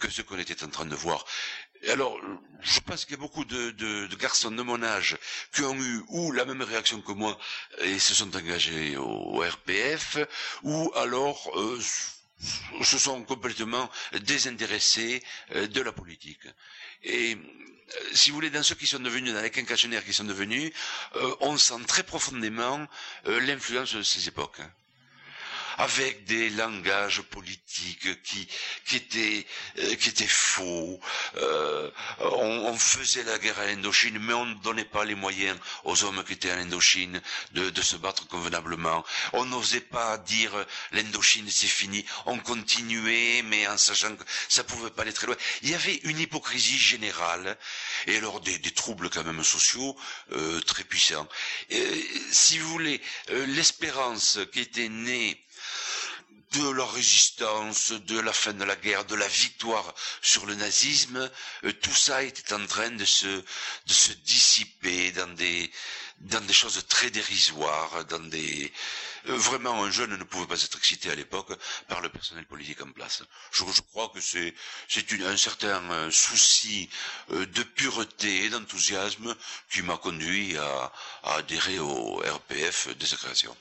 que 0.00 0.10
ce 0.10 0.22
qu'on 0.22 0.38
était 0.38 0.64
en 0.64 0.68
train 0.70 0.86
de 0.86 0.94
voir. 0.96 1.24
Alors, 1.88 2.20
je 2.60 2.80
pense 2.80 3.04
qu'il 3.04 3.12
y 3.16 3.18
a 3.18 3.22
beaucoup 3.22 3.44
de, 3.46 4.14
garçons 4.16 4.50
de 4.50 4.62
mon 4.62 4.82
âge 4.82 5.16
qui 5.52 5.62
ont 5.62 5.74
eu 5.74 6.02
ou 6.08 6.30
la 6.32 6.44
même 6.44 6.60
réaction 6.62 7.00
que 7.00 7.12
moi 7.12 7.38
et 7.80 7.98
se 7.98 8.14
sont 8.14 8.34
engagés 8.36 8.96
au, 8.98 9.38
RPF, 9.40 10.18
ou 10.62 10.92
alors 10.96 11.50
euh, 11.58 11.80
se 12.84 12.98
sont 12.98 13.22
complètement 13.24 13.90
désintéressés 14.22 15.22
euh, 15.54 15.66
de 15.68 15.80
la 15.80 15.92
politique. 15.92 16.46
Et 17.02 17.34
euh, 17.36 18.10
si 18.12 18.28
vous 18.30 18.36
voulez, 18.36 18.50
dans 18.50 18.62
ceux 18.62 18.74
qui 18.74 18.86
sont 18.86 19.00
devenus, 19.00 19.32
dans 19.32 19.40
les 19.40 19.50
quinquagénaires 19.50 20.04
qui 20.04 20.12
sont 20.12 20.24
devenus, 20.24 20.70
on 21.40 21.56
sent 21.56 21.82
très 21.88 22.02
profondément 22.02 22.86
l'influence 23.24 23.94
de 23.94 24.02
ces 24.02 24.28
époques. 24.28 24.60
Avec 25.80 26.24
des 26.24 26.50
langages 26.50 27.22
politiques 27.22 28.22
qui, 28.22 28.46
qui, 28.84 28.96
étaient, 28.96 29.46
euh, 29.78 29.94
qui 29.96 30.10
étaient 30.10 30.26
faux. 30.26 31.00
Euh, 31.36 31.90
on, 32.20 32.66
on, 32.68 32.76
faisait 32.76 33.22
la 33.22 33.38
guerre 33.38 33.58
à 33.58 33.66
l'Indochine, 33.66 34.18
mais 34.18 34.34
on 34.34 34.44
ne 34.44 34.54
donnait 34.56 34.84
pas 34.84 35.04
les 35.06 35.14
moyens 35.14 35.58
aux 35.84 36.04
hommes 36.04 36.22
qui 36.24 36.34
étaient 36.34 36.50
à 36.50 36.56
l'Indochine 36.56 37.22
de, 37.52 37.70
de 37.70 37.82
se 37.82 37.96
battre 37.96 38.28
convenablement. 38.28 39.04
On 39.32 39.46
n'osait 39.46 39.80
pas 39.80 40.18
dire 40.18 40.52
l'Indochine 40.92 41.48
c'est 41.50 41.66
fini. 41.66 42.04
On 42.26 42.38
continuait, 42.38 43.40
mais 43.42 43.66
en 43.66 43.78
sachant 43.78 44.14
que 44.16 44.24
ça 44.50 44.64
pouvait 44.64 44.90
pas 44.90 45.02
aller 45.02 45.14
très 45.14 45.26
loin. 45.28 45.36
Il 45.62 45.70
y 45.70 45.74
avait 45.74 45.96
une 46.04 46.18
hypocrisie 46.18 46.78
générale 46.78 47.56
et 48.06 48.16
alors 48.18 48.40
des, 48.40 48.58
des 48.58 48.70
troubles 48.72 49.08
quand 49.08 49.24
même 49.24 49.42
sociaux 49.44 49.96
euh, 50.32 50.60
très 50.60 50.84
puissants. 50.84 51.26
Euh, 51.72 52.02
si 52.32 52.58
vous 52.58 52.68
voulez, 52.68 53.00
euh, 53.30 53.46
l'espérance 53.46 54.38
qui 54.52 54.60
était 54.60 54.88
née 54.90 55.40
de 56.52 56.68
la 56.70 56.84
résistance, 56.84 57.92
de 57.92 58.18
la 58.18 58.32
fin 58.32 58.52
de 58.52 58.64
la 58.64 58.74
guerre, 58.76 59.04
de 59.04 59.14
la 59.14 59.28
victoire 59.28 59.94
sur 60.20 60.46
le 60.46 60.54
nazisme, 60.56 61.30
euh, 61.64 61.72
tout 61.72 61.94
ça 61.94 62.22
était 62.24 62.52
en 62.52 62.66
train 62.66 62.90
de 62.90 63.04
se, 63.04 63.26
de 63.26 63.92
se 63.92 64.12
dissiper 64.12 65.12
dans 65.12 65.28
des, 65.34 65.70
dans 66.20 66.40
des 66.44 66.52
choses 66.52 66.84
très 66.88 67.10
dérisoires, 67.10 68.04
dans 68.06 68.18
des, 68.28 68.72
euh, 69.28 69.36
vraiment 69.36 69.84
un 69.84 69.90
jeune 69.92 70.16
ne 70.16 70.24
pouvait 70.24 70.46
pas 70.48 70.60
être 70.60 70.76
excité 70.78 71.10
à 71.10 71.14
l'époque 71.14 71.52
par 71.88 72.00
le 72.00 72.08
personnel 72.08 72.46
politique 72.46 72.80
en 72.82 72.90
place. 72.90 73.22
Je, 73.52 73.64
je 73.72 73.82
crois 73.82 74.08
que 74.08 74.20
c'est, 74.20 74.52
c'est 74.88 75.06
un 75.22 75.36
certain 75.36 75.82
euh, 75.92 76.10
souci 76.10 76.88
de 77.28 77.62
pureté 77.62 78.44
et 78.44 78.50
d'enthousiasme 78.50 79.36
qui 79.70 79.82
m'a 79.82 79.96
conduit 79.98 80.56
à, 80.56 80.92
à 81.22 81.34
adhérer 81.36 81.78
au 81.78 82.16
RPF 82.16 82.88
dès 82.98 83.06
sa 83.06 83.16
création. 83.16 83.56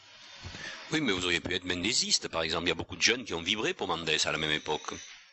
Oui, 0.91 1.01
mais 1.01 1.11
vous 1.11 1.25
auriez 1.25 1.39
pu 1.39 1.53
être 1.53 1.65
mendésiste, 1.65 2.27
par 2.29 2.41
exemple. 2.41 2.65
Il 2.65 2.69
y 2.69 2.71
a 2.71 2.75
beaucoup 2.75 2.95
de 2.95 3.01
jeunes 3.01 3.23
qui 3.23 3.33
ont 3.35 3.41
vibré 3.41 3.73
pour 3.73 3.87
Mendès 3.87 4.25
à 4.27 4.31
la 4.31 4.39
même 4.39 4.51
époque. 4.51 4.91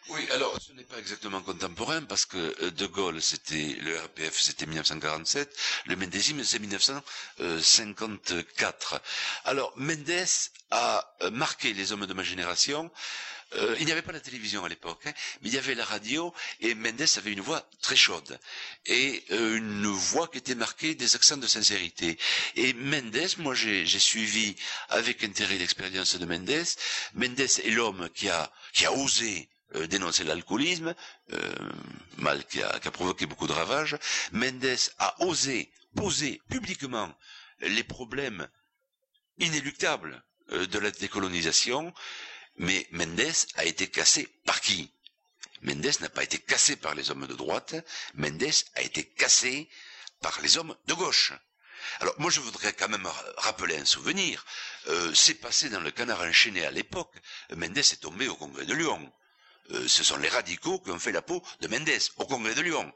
Oui, 0.09 0.25
alors 0.33 0.57
ce 0.61 0.73
n'est 0.73 0.85
pas 0.85 0.99
exactement 0.99 1.41
contemporain 1.43 2.01
parce 2.03 2.27
que 2.27 2.55
euh, 2.63 2.71
De 2.71 2.87
Gaulle, 2.87 3.21
c'était 3.21 3.77
le 3.81 3.99
RPF, 3.99 4.39
c'était 4.41 4.65
1947, 4.67 5.53
le 5.87 5.97
mendésisme, 5.97 6.45
c'est 6.45 6.61
1954. 6.61 9.01
Alors 9.47 9.73
Mendès 9.77 10.27
a 10.71 11.13
euh, 11.23 11.31
marqué 11.33 11.73
les 11.73 11.91
hommes 11.91 12.07
de 12.07 12.15
ma 12.15 12.23
génération 12.23 12.89
euh, 13.55 13.77
il 13.79 13.87
n'y 13.87 13.93
avait 13.93 14.03
pas 14.03 14.13
la 14.13 14.21
télévision 14.21 14.65
à 14.65 14.69
l'époque, 14.69 15.03
hein, 15.07 15.13
mais 15.41 15.49
il 15.51 15.55
y 15.55 15.59
avait 15.59 15.75
la 15.77 15.85
radio 15.85 16.35
et 16.61 16.75
Mendes 16.75 17.07
avait 17.17 17.33
une 17.33 17.41
voix 17.41 17.69
très 17.81 17.95
chaude 17.95 18.39
et 18.87 19.23
euh, 19.31 19.57
une 19.57 19.87
voix 19.87 20.27
qui 20.29 20.39
était 20.39 20.57
marquée 20.57 20.95
des 20.97 21.15
accents 21.15 21.37
de 21.37 21.47
sincérité. 21.47 22.19
Et 22.57 22.73
Mendes, 22.75 23.37
moi 23.39 23.55
j'ai 23.55 23.87
suivi 24.01 24.57
avec 24.89 25.23
intérêt 25.23 25.59
l'expérience 25.59 26.17
de 26.17 26.27
Mendes. 26.27 26.65
Mendes 27.15 27.39
est 27.41 27.71
l'homme 27.71 28.09
qui 28.15 28.29
a 28.29 28.51
osé 28.93 29.49
euh, 29.77 29.87
dénoncer 29.87 30.25
l'alcoolisme, 30.25 30.95
mal 32.17 32.45
qui 32.47 32.63
a, 32.63 32.79
provoqué 32.91 33.27
beaucoup 33.27 33.47
de 33.47 33.53
ravages. 33.53 33.97
Mendes 34.33 34.77
a 34.99 35.23
osé 35.23 35.71
poser 35.95 36.41
publiquement 36.51 37.15
les 37.61 37.85
problèmes 37.85 38.49
inéluctables 39.39 40.23
de 40.51 40.79
la 40.79 40.91
décolonisation 40.91 41.93
mais 42.59 42.87
Mendes 42.91 43.33
a 43.57 43.65
été 43.65 43.89
cassé 43.89 44.29
par 44.45 44.61
qui? 44.61 44.91
Mendes 45.63 46.01
n'a 46.01 46.09
pas 46.09 46.23
été 46.25 46.39
cassé 46.39 46.77
par 46.77 46.95
les 46.95 47.11
hommes 47.11 47.27
de 47.27 47.35
droite, 47.35 47.75
Mendes 48.15 48.53
a 48.75 48.83
été 48.83 49.05
cassé 49.05 49.69
par 50.21 50.41
les 50.41 50.57
hommes 50.57 50.77
de 50.87 50.95
gauche. 50.95 51.33
Alors 52.01 52.15
moi 52.19 52.31
je 52.31 52.41
voudrais 52.41 52.73
quand 52.73 52.89
même 52.89 53.09
rappeler 53.37 53.77
un 53.77 53.85
souvenir. 53.85 54.45
Euh, 54.89 55.15
c'est 55.15 55.35
passé 55.35 55.69
dans 55.69 55.81
le 55.81 55.91
canard 55.91 56.21
enchaîné 56.21 56.65
à 56.65 56.71
l'époque. 56.71 57.15
Mendes 57.55 57.79
est 57.79 58.01
tombé 58.01 58.29
au 58.29 58.37
congrès 58.37 58.67
de 58.67 58.75
Lyon. 58.75 59.13
Euh, 59.71 59.89
ce 59.89 60.05
sont 60.05 60.17
les 60.17 60.29
radicaux 60.29 60.79
qui 60.81 60.91
ont 60.91 60.99
fait 60.99 61.13
la 61.13 61.23
peau 61.23 61.43
de 61.61 61.69
Mendes 61.69 61.91
au 62.17 62.27
congrès 62.27 62.55
de 62.55 62.63
Lyon. 62.63 62.93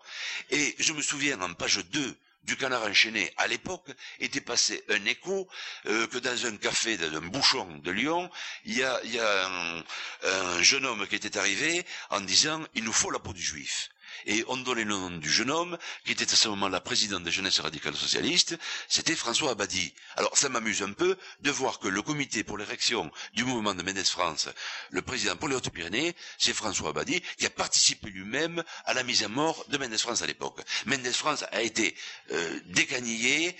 Et 0.50 0.74
je 0.78 0.92
me 0.92 1.02
souviens 1.02 1.40
en 1.40 1.54
page 1.54 1.78
2 1.78 2.16
du 2.44 2.56
canard 2.56 2.82
enchaîné 2.84 3.32
à 3.36 3.46
l'époque 3.46 3.90
était 4.18 4.40
passé 4.40 4.82
un 4.88 5.04
écho 5.04 5.48
euh, 5.86 6.06
que 6.06 6.18
dans 6.18 6.46
un 6.46 6.56
café, 6.56 6.96
dans 6.96 7.16
un 7.16 7.20
bouchon 7.20 7.66
de 7.78 7.90
Lyon, 7.90 8.30
il 8.64 8.78
y 8.78 8.82
a, 8.82 9.00
il 9.04 9.14
y 9.14 9.20
a 9.20 9.46
un, 9.46 9.84
un 10.24 10.62
jeune 10.62 10.86
homme 10.86 11.06
qui 11.06 11.16
était 11.16 11.38
arrivé 11.38 11.84
en 12.10 12.20
disant 12.20 12.62
il 12.74 12.84
nous 12.84 12.92
faut 12.92 13.10
la 13.10 13.18
peau 13.18 13.32
du 13.32 13.42
juif 13.42 13.90
et 14.26 14.44
on 14.48 14.56
donnait 14.56 14.84
le 14.84 14.90
nom 14.90 15.10
du 15.10 15.30
jeune 15.30 15.50
homme, 15.50 15.78
qui 16.04 16.12
était 16.12 16.30
à 16.30 16.36
ce 16.36 16.48
moment-là 16.48 16.80
président 16.80 17.20
des 17.20 17.30
jeunesses 17.30 17.60
radicales 17.60 17.96
socialistes, 17.96 18.56
c'était 18.88 19.14
François 19.16 19.52
Abadi. 19.52 19.92
Alors 20.16 20.36
ça 20.36 20.48
m'amuse 20.48 20.82
un 20.82 20.92
peu 20.92 21.16
de 21.40 21.50
voir 21.50 21.78
que 21.78 21.88
le 21.88 22.02
comité 22.02 22.44
pour 22.44 22.58
l'érection 22.58 23.10
du 23.34 23.44
mouvement 23.44 23.74
de 23.74 23.82
Mendes 23.82 24.04
France, 24.06 24.48
le 24.90 25.02
président 25.02 25.36
pour 25.36 25.48
les 25.48 25.56
Hautes-Pyrénées, 25.56 26.14
c'est 26.38 26.54
François 26.54 26.90
Abadi, 26.90 27.20
qui 27.38 27.46
a 27.46 27.50
participé 27.50 28.10
lui-même 28.10 28.62
à 28.84 28.94
la 28.94 29.02
mise 29.02 29.22
à 29.22 29.28
mort 29.28 29.64
de 29.68 29.78
Mendes 29.78 29.96
France 29.98 30.22
à 30.22 30.26
l'époque. 30.26 30.60
Mendes 30.86 31.12
France 31.12 31.44
a 31.52 31.62
été 31.62 31.94
euh, 32.32 32.60
décanillé, 32.66 33.56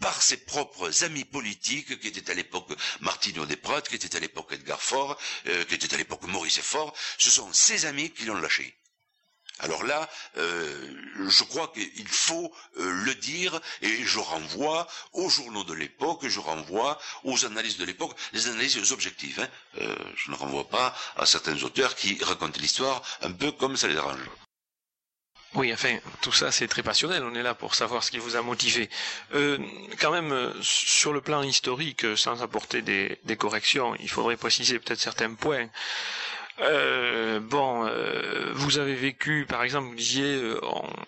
par 0.00 0.22
ses 0.22 0.36
propres 0.36 1.04
amis 1.04 1.24
politiques, 1.24 1.98
qui 2.00 2.08
étaient 2.08 2.30
à 2.30 2.34
l'époque 2.34 2.68
Martino 3.00 3.46
Desprats, 3.46 3.82
qui 3.82 3.96
était 3.96 4.16
à 4.16 4.20
l'époque 4.20 4.52
Edgar 4.52 4.80
Faure, 4.80 5.18
euh, 5.46 5.64
qui 5.64 5.74
était 5.74 5.92
à 5.94 5.96
l'époque 5.96 6.22
Maurice 6.24 6.60
Faure, 6.60 6.94
ce 7.18 7.30
sont 7.30 7.52
ces 7.52 7.86
amis 7.86 8.10
qui 8.10 8.24
l'ont 8.24 8.40
lâché. 8.40 8.74
Alors 9.60 9.82
là, 9.84 10.08
euh, 10.36 10.94
je 11.28 11.44
crois 11.44 11.68
qu'il 11.74 12.08
faut 12.08 12.52
euh, 12.78 12.90
le 13.04 13.14
dire 13.16 13.60
et 13.82 14.04
je 14.04 14.18
renvoie 14.20 14.86
aux 15.12 15.28
journaux 15.28 15.64
de 15.64 15.74
l'époque, 15.74 16.26
je 16.28 16.38
renvoie 16.38 16.98
aux 17.24 17.44
analyses 17.44 17.76
de 17.76 17.84
l'époque, 17.84 18.16
les 18.32 18.46
analyses 18.46 18.92
objectives. 18.92 19.40
Hein. 19.40 19.48
Euh, 19.80 19.96
je 20.16 20.30
ne 20.30 20.36
renvoie 20.36 20.68
pas 20.68 20.94
à 21.16 21.26
certains 21.26 21.60
auteurs 21.64 21.96
qui 21.96 22.22
racontent 22.22 22.58
l'histoire 22.60 23.02
un 23.22 23.32
peu 23.32 23.50
comme 23.50 23.76
ça 23.76 23.88
les 23.88 23.96
arrange. 23.96 24.20
Oui, 25.54 25.72
enfin, 25.72 25.96
tout 26.20 26.30
ça 26.30 26.52
c'est 26.52 26.68
très 26.68 26.82
passionnel, 26.82 27.24
on 27.24 27.34
est 27.34 27.42
là 27.42 27.54
pour 27.54 27.74
savoir 27.74 28.04
ce 28.04 28.10
qui 28.10 28.18
vous 28.18 28.36
a 28.36 28.42
motivé. 28.42 28.90
Quand 29.32 30.12
même, 30.12 30.52
sur 30.60 31.14
le 31.14 31.22
plan 31.22 31.42
historique, 31.42 32.04
sans 32.18 32.42
apporter 32.42 32.82
des 32.82 33.36
corrections, 33.38 33.96
il 33.98 34.10
faudrait 34.10 34.36
préciser 34.36 34.78
peut-être 34.78 35.00
certains 35.00 35.32
points. 35.32 35.68
Euh, 36.60 37.40
bon, 37.40 37.86
euh, 37.86 38.52
vous 38.54 38.78
avez 38.78 38.94
vécu, 38.94 39.46
par 39.48 39.62
exemple, 39.62 39.88
vous 39.88 39.94
disiez, 39.94 40.34
euh, 40.36 40.60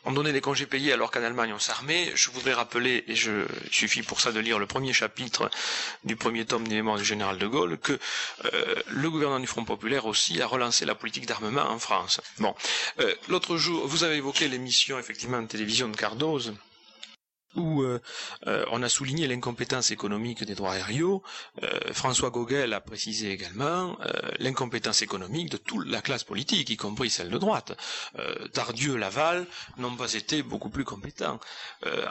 on, 0.05 0.13
donnait 0.13 0.33
des 0.33 0.41
congés 0.41 0.67
payés 0.67 0.93
alors 0.93 1.11
qu'en 1.11 1.23
Allemagne 1.23 1.53
on 1.53 1.59
s'armait. 1.59 2.13
Je 2.15 2.31
voudrais 2.31 2.53
rappeler, 2.53 3.05
et 3.09 3.17
je, 3.17 3.47
il 3.65 3.73
suffit 3.73 4.03
pour 4.03 4.21
ça 4.21 4.33
de 4.33 4.41
lire 4.41 4.59
le 4.59 4.67
premier 4.67 4.93
chapitre 4.93 5.51
du 6.05 6.17
premier 6.17 6.45
tome 6.45 6.69
des 6.69 6.77
mémoires 6.77 6.99
du 6.99 7.05
général 7.05 7.39
de 7.39 7.47
Gaulle, 7.47 7.79
que 7.79 7.99
euh, 8.53 8.75
le 8.89 9.11
gouvernement 9.11 9.41
du 9.41 9.47
Front 9.47 9.65
populaire 9.65 10.07
aussi 10.07 10.41
a 10.41 10.47
relancé 10.47 10.85
la 10.85 10.95
politique 10.95 11.27
d'armement 11.27 11.69
en 11.69 11.79
France. 11.79 12.21
Bon, 12.39 12.55
l'autre 13.29 13.57
jour, 13.57 13.87
vous 13.87 14.05
avez 14.05 14.17
évoqué 14.17 14.49
l'émission 14.49 14.99
effectivement 14.99 15.43
de 15.43 15.47
télévision 15.49 15.89
de 15.89 15.97
Cardoze 15.97 16.55
où 17.57 17.83
euh, 17.83 18.01
euh, 18.47 18.65
on 18.71 18.83
a 18.83 18.89
souligné 18.89 19.27
l'incompétence 19.27 19.91
économique 19.91 20.45
des 20.45 20.55
droits 20.55 20.73
aériaux. 20.73 21.23
Euh, 21.63 21.69
François 21.93 22.31
Gauguel 22.31 22.73
a 22.73 22.81
précisé 22.81 23.31
également 23.33 23.99
euh, 24.01 24.13
l'incompétence 24.39 25.03
économique 25.03 25.51
de 25.51 25.57
toute 25.57 25.87
la 25.89 26.01
classe 26.01 26.25
politique, 26.25 26.71
y 26.71 26.77
compris 26.77 27.11
celle 27.11 27.31
de 27.31 27.39
droite. 27.39 27.77
Euh, 28.19 28.49
Tardieu, 28.49 28.97
Laval 28.97 29.47
n'ont 29.79 29.97
pas 29.97 30.15
été 30.15 30.43
beaucoup 30.43 30.71
plus 30.71 30.85
compétents. 30.85 31.41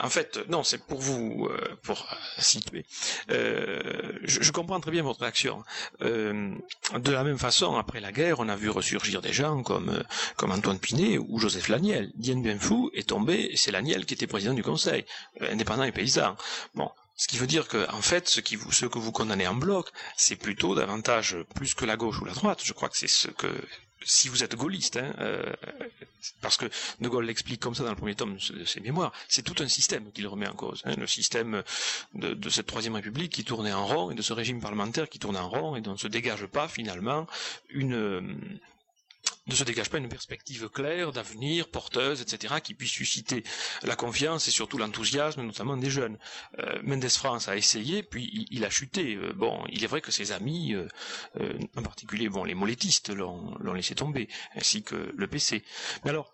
en 0.01 0.09
fait, 0.09 0.39
non, 0.49 0.63
c'est 0.63 0.83
pour 0.85 0.99
vous, 0.99 1.49
pour 1.83 2.05
situer. 2.37 2.85
Je, 3.29 4.17
je, 4.23 4.51
comprends 4.51 4.79
très 4.79 4.91
bien 4.91 5.03
votre 5.03 5.23
action. 5.23 5.63
de 6.01 7.11
la 7.11 7.23
même 7.23 7.37
façon, 7.37 7.77
après 7.77 7.99
la 7.99 8.11
guerre, 8.11 8.39
on 8.39 8.49
a 8.49 8.55
vu 8.55 8.69
ressurgir 8.69 9.21
des 9.21 9.33
gens 9.33 9.63
comme, 9.63 10.03
comme 10.37 10.51
Antoine 10.51 10.79
Pinet 10.79 11.17
ou 11.17 11.39
Joseph 11.39 11.69
Laniel. 11.69 12.11
Dien 12.15 12.39
Bien 12.39 12.57
Phu 12.57 12.89
est 12.93 13.09
tombé, 13.09 13.51
c'est 13.55 13.71
Laniel 13.71 14.05
qui 14.05 14.13
était 14.13 14.27
président 14.27 14.53
du 14.53 14.63
Conseil. 14.63 15.05
Indépendants 15.41 15.83
et 15.83 15.91
paysans. 15.91 16.35
Bon, 16.75 16.89
ce 17.15 17.27
qui 17.27 17.37
veut 17.37 17.47
dire 17.47 17.67
que, 17.67 17.89
en 17.91 18.01
fait, 18.01 18.29
ce, 18.29 18.39
qui 18.39 18.55
vous, 18.55 18.71
ce 18.71 18.85
que 18.85 18.97
vous 18.97 19.11
condamnez 19.11 19.45
en 19.47 19.53
bloc, 19.55 19.89
c'est 20.15 20.37
plutôt 20.37 20.73
davantage, 20.73 21.35
plus 21.53 21.73
que 21.73 21.85
la 21.85 21.97
gauche 21.97 22.21
ou 22.21 22.25
la 22.25 22.33
droite. 22.33 22.61
Je 22.63 22.71
crois 22.71 22.87
que 22.87 22.97
c'est 22.97 23.09
ce 23.09 23.27
que, 23.27 23.47
si 24.03 24.29
vous 24.29 24.43
êtes 24.43 24.55
gaulliste, 24.55 24.97
hein, 24.97 25.13
euh, 25.19 25.43
parce 26.41 26.55
que 26.55 26.65
De 27.01 27.09
Gaulle 27.09 27.25
l'explique 27.25 27.59
comme 27.59 27.75
ça 27.75 27.83
dans 27.83 27.89
le 27.89 27.95
premier 27.95 28.15
tome 28.15 28.37
de 28.37 28.63
ses 28.63 28.79
mémoires, 28.79 29.11
c'est 29.27 29.41
tout 29.41 29.61
un 29.61 29.67
système 29.67 30.11
qu'il 30.11 30.27
remet 30.27 30.47
en 30.47 30.53
cause. 30.53 30.81
Hein, 30.85 30.95
le 30.97 31.07
système 31.07 31.63
de, 32.13 32.33
de, 32.33 32.49
cette 32.49 32.67
troisième 32.67 32.95
république 32.95 33.33
qui 33.33 33.43
tournait 33.43 33.73
en 33.73 33.85
rond 33.85 34.11
et 34.11 34.15
de 34.15 34.21
ce 34.21 34.33
régime 34.33 34.61
parlementaire 34.61 35.09
qui 35.09 35.19
tourne 35.19 35.37
en 35.37 35.49
rond 35.49 35.75
et 35.75 35.81
dont 35.81 35.93
ne 35.93 35.97
se 35.97 36.07
dégage 36.07 36.45
pas 36.45 36.67
finalement 36.67 37.27
une 37.69 38.59
ne 39.47 39.55
se 39.55 39.63
dégage 39.63 39.89
pas 39.89 39.97
une 39.97 40.09
perspective 40.09 40.69
claire 40.69 41.11
d'avenir, 41.11 41.69
porteuse, 41.69 42.21
etc., 42.21 42.55
qui 42.63 42.73
puisse 42.73 42.91
susciter 42.91 43.43
la 43.83 43.95
confiance 43.95 44.47
et 44.47 44.51
surtout 44.51 44.77
l'enthousiasme, 44.77 45.41
notamment 45.41 45.77
des 45.77 45.89
jeunes. 45.89 46.17
Euh, 46.59 46.79
Mendes 46.83 47.09
France 47.09 47.47
a 47.47 47.57
essayé, 47.57 48.03
puis 48.03 48.47
il, 48.51 48.63
a 48.63 48.69
chuté. 48.69 49.15
Euh, 49.15 49.33
bon, 49.33 49.63
il 49.69 49.83
est 49.83 49.87
vrai 49.87 50.01
que 50.01 50.11
ses 50.11 50.31
amis, 50.31 50.73
euh 50.73 50.87
en 51.75 51.81
particulier 51.83 52.29
bon, 52.29 52.43
les 52.43 52.55
molétistes, 52.55 53.09
l'ont 53.09 53.73
laissé 53.73 53.95
tomber, 53.95 54.27
ainsi 54.55 54.83
que 54.83 55.11
le 55.15 55.27
PC. 55.27 55.63
Mais 56.03 56.09
alors, 56.09 56.31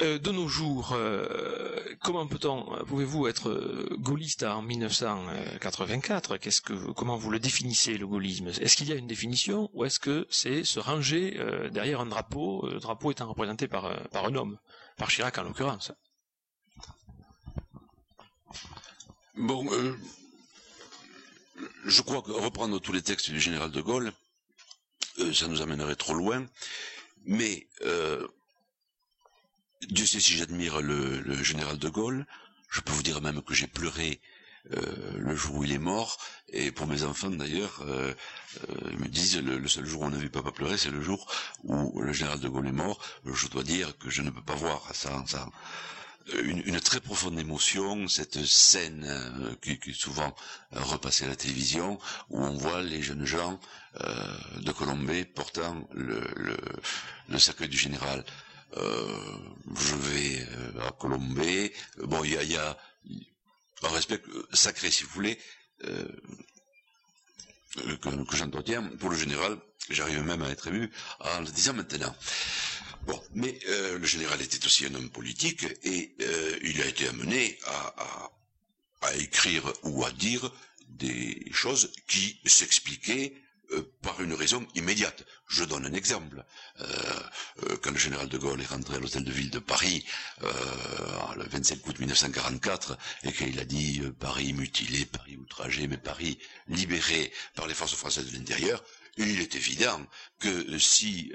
Euh, 0.00 0.18
de 0.18 0.32
nos 0.32 0.48
jours, 0.48 0.92
euh, 0.92 1.78
comment 2.02 2.26
peut-on, 2.26 2.84
pouvez-vous 2.86 3.28
être 3.28 3.48
euh, 3.48 3.88
gaulliste 4.00 4.42
en 4.42 4.60
1984 4.60 6.36
Qu'est-ce 6.38 6.60
que, 6.60 6.72
comment 6.92 7.16
vous 7.16 7.30
le 7.30 7.38
définissez 7.38 7.96
le 7.96 8.04
gaullisme? 8.08 8.48
Est-ce 8.48 8.76
qu'il 8.76 8.88
y 8.88 8.92
a 8.92 8.96
une 8.96 9.06
définition 9.06 9.70
ou 9.72 9.84
est-ce 9.84 10.00
que 10.00 10.26
c'est 10.30 10.64
se 10.64 10.80
ranger 10.80 11.38
derrière 11.70 12.00
un 12.00 12.06
drapeau, 12.06 12.68
le 12.68 12.80
drapeau 12.80 13.12
étant 13.12 13.28
représenté 13.28 13.68
par, 13.68 14.08
par 14.10 14.24
un 14.24 14.34
homme, 14.34 14.58
par 14.96 15.10
Chirac 15.10 15.38
en 15.38 15.44
l'occurrence. 15.44 15.92
Bon, 19.36 19.64
je 21.84 22.02
crois 22.02 22.22
que 22.22 22.32
reprendre 22.32 22.80
tous 22.80 22.92
les 22.92 23.02
textes 23.02 23.30
du 23.30 23.40
général 23.40 23.70
de 23.70 23.80
Gaulle, 23.80 24.12
ça 25.32 25.46
nous 25.46 25.62
amènerait 25.62 25.94
trop 25.96 26.14
loin, 26.14 26.44
mais 27.26 27.68
Dieu 29.90 30.06
sait 30.06 30.20
si 30.20 30.36
j'admire 30.36 30.80
le, 30.80 31.42
général 31.42 31.78
de 31.78 31.88
Gaulle. 31.88 32.26
Je 32.70 32.80
peux 32.80 32.92
vous 32.92 33.02
dire 33.02 33.20
même 33.20 33.42
que 33.42 33.54
j'ai 33.54 33.66
pleuré 33.66 34.20
euh, 34.72 34.80
le 35.18 35.36
jour 35.36 35.56
où 35.56 35.64
il 35.64 35.72
est 35.72 35.78
mort. 35.78 36.18
Et 36.48 36.70
pour 36.72 36.86
mes 36.86 37.02
enfants 37.02 37.30
d'ailleurs, 37.30 37.80
euh, 37.82 38.14
euh, 38.70 38.90
ils 38.92 38.98
me 38.98 39.08
disent 39.08 39.38
le, 39.38 39.66
seul 39.68 39.84
jour 39.86 40.02
où 40.02 40.04
on 40.06 40.10
ne 40.10 40.16
vu 40.16 40.30
papa 40.30 40.52
pleurer, 40.52 40.78
c'est 40.78 40.90
le 40.90 41.02
jour 41.02 41.26
où 41.64 42.00
le 42.00 42.12
général 42.12 42.40
de 42.40 42.48
Gaulle 42.48 42.68
est 42.68 42.72
mort. 42.72 42.98
Je 43.26 43.48
dois 43.48 43.62
dire 43.62 43.96
que 43.98 44.10
je 44.10 44.22
ne 44.22 44.30
peux 44.30 44.42
pas 44.42 44.54
voir 44.54 44.94
ça, 44.94 45.24
ça 45.26 45.48
une, 46.42 46.80
très 46.80 47.00
profonde 47.00 47.38
émotion, 47.38 48.08
cette 48.08 48.42
scène 48.46 49.06
qui, 49.60 49.72
est 49.72 49.92
souvent 49.92 50.34
repassée 50.72 51.26
à 51.26 51.28
la 51.28 51.36
télévision, 51.36 51.98
où 52.30 52.42
on 52.42 52.54
voit 52.56 52.80
les 52.82 53.02
jeunes 53.02 53.26
gens 53.26 53.60
de 54.56 54.72
Colombey 54.72 55.26
portant 55.26 55.86
le, 55.92 56.22
le, 56.36 56.56
le 57.28 57.38
cercueil 57.38 57.68
du 57.68 57.76
général. 57.76 58.24
Euh, 58.76 59.38
je 59.78 59.94
vais 59.94 60.40
euh, 60.40 60.88
à 60.88 60.92
Colombey. 60.92 61.72
Bon, 61.98 62.24
il 62.24 62.32
y 62.32 62.56
a, 62.56 62.76
un 63.82 63.88
respect 63.88 64.20
sacré, 64.52 64.90
si 64.90 65.04
vous 65.04 65.10
voulez, 65.10 65.38
euh, 65.84 66.08
que, 68.00 68.36
j'entretiens 68.36 68.82
pour 68.98 69.10
le 69.10 69.16
général. 69.16 69.58
J'arrive 69.90 70.22
même 70.22 70.42
à 70.42 70.48
être 70.50 70.68
ému 70.68 70.90
en 71.20 71.40
le 71.40 71.46
disant 71.46 71.74
maintenant. 71.74 72.14
Bon, 73.02 73.22
mais 73.34 73.58
le 73.66 74.06
général 74.06 74.40
était 74.40 74.64
aussi 74.64 74.86
un 74.86 74.94
homme 74.94 75.10
politique 75.10 75.66
et 75.82 76.16
il 76.62 76.80
a 76.80 76.86
été 76.86 77.06
amené 77.06 77.58
à, 77.66 79.14
écrire 79.16 79.70
ou 79.82 80.06
à 80.06 80.10
dire 80.12 80.50
des 80.88 81.44
choses 81.52 81.92
qui 82.08 82.40
s'expliquaient 82.46 83.34
euh, 83.72 83.82
par 84.02 84.20
une 84.20 84.34
raison 84.34 84.66
immédiate. 84.74 85.24
Je 85.48 85.64
donne 85.64 85.86
un 85.86 85.92
exemple. 85.92 86.44
Euh, 86.80 86.84
euh, 87.64 87.76
quand 87.82 87.90
le 87.90 87.98
général 87.98 88.28
de 88.28 88.38
Gaulle 88.38 88.60
est 88.60 88.66
rentré 88.66 88.96
à 88.96 88.98
l'hôtel 88.98 89.24
de 89.24 89.32
ville 89.32 89.50
de 89.50 89.58
Paris 89.58 90.04
le 91.36 91.44
25 91.44 91.86
août 91.86 91.98
1944 91.98 92.96
et 93.24 93.32
qu'il 93.32 93.58
a 93.58 93.64
dit 93.64 94.02
Paris 94.18 94.52
mutilé, 94.52 95.04
Paris 95.04 95.36
outragé, 95.36 95.86
mais 95.86 95.96
Paris 95.98 96.38
libéré 96.68 97.32
par 97.54 97.66
les 97.66 97.74
forces 97.74 97.94
françaises 97.94 98.30
de 98.30 98.36
l'intérieur, 98.36 98.82
il 99.16 99.40
est 99.40 99.54
évident 99.54 100.00
que 100.38 100.78
si 100.78 101.32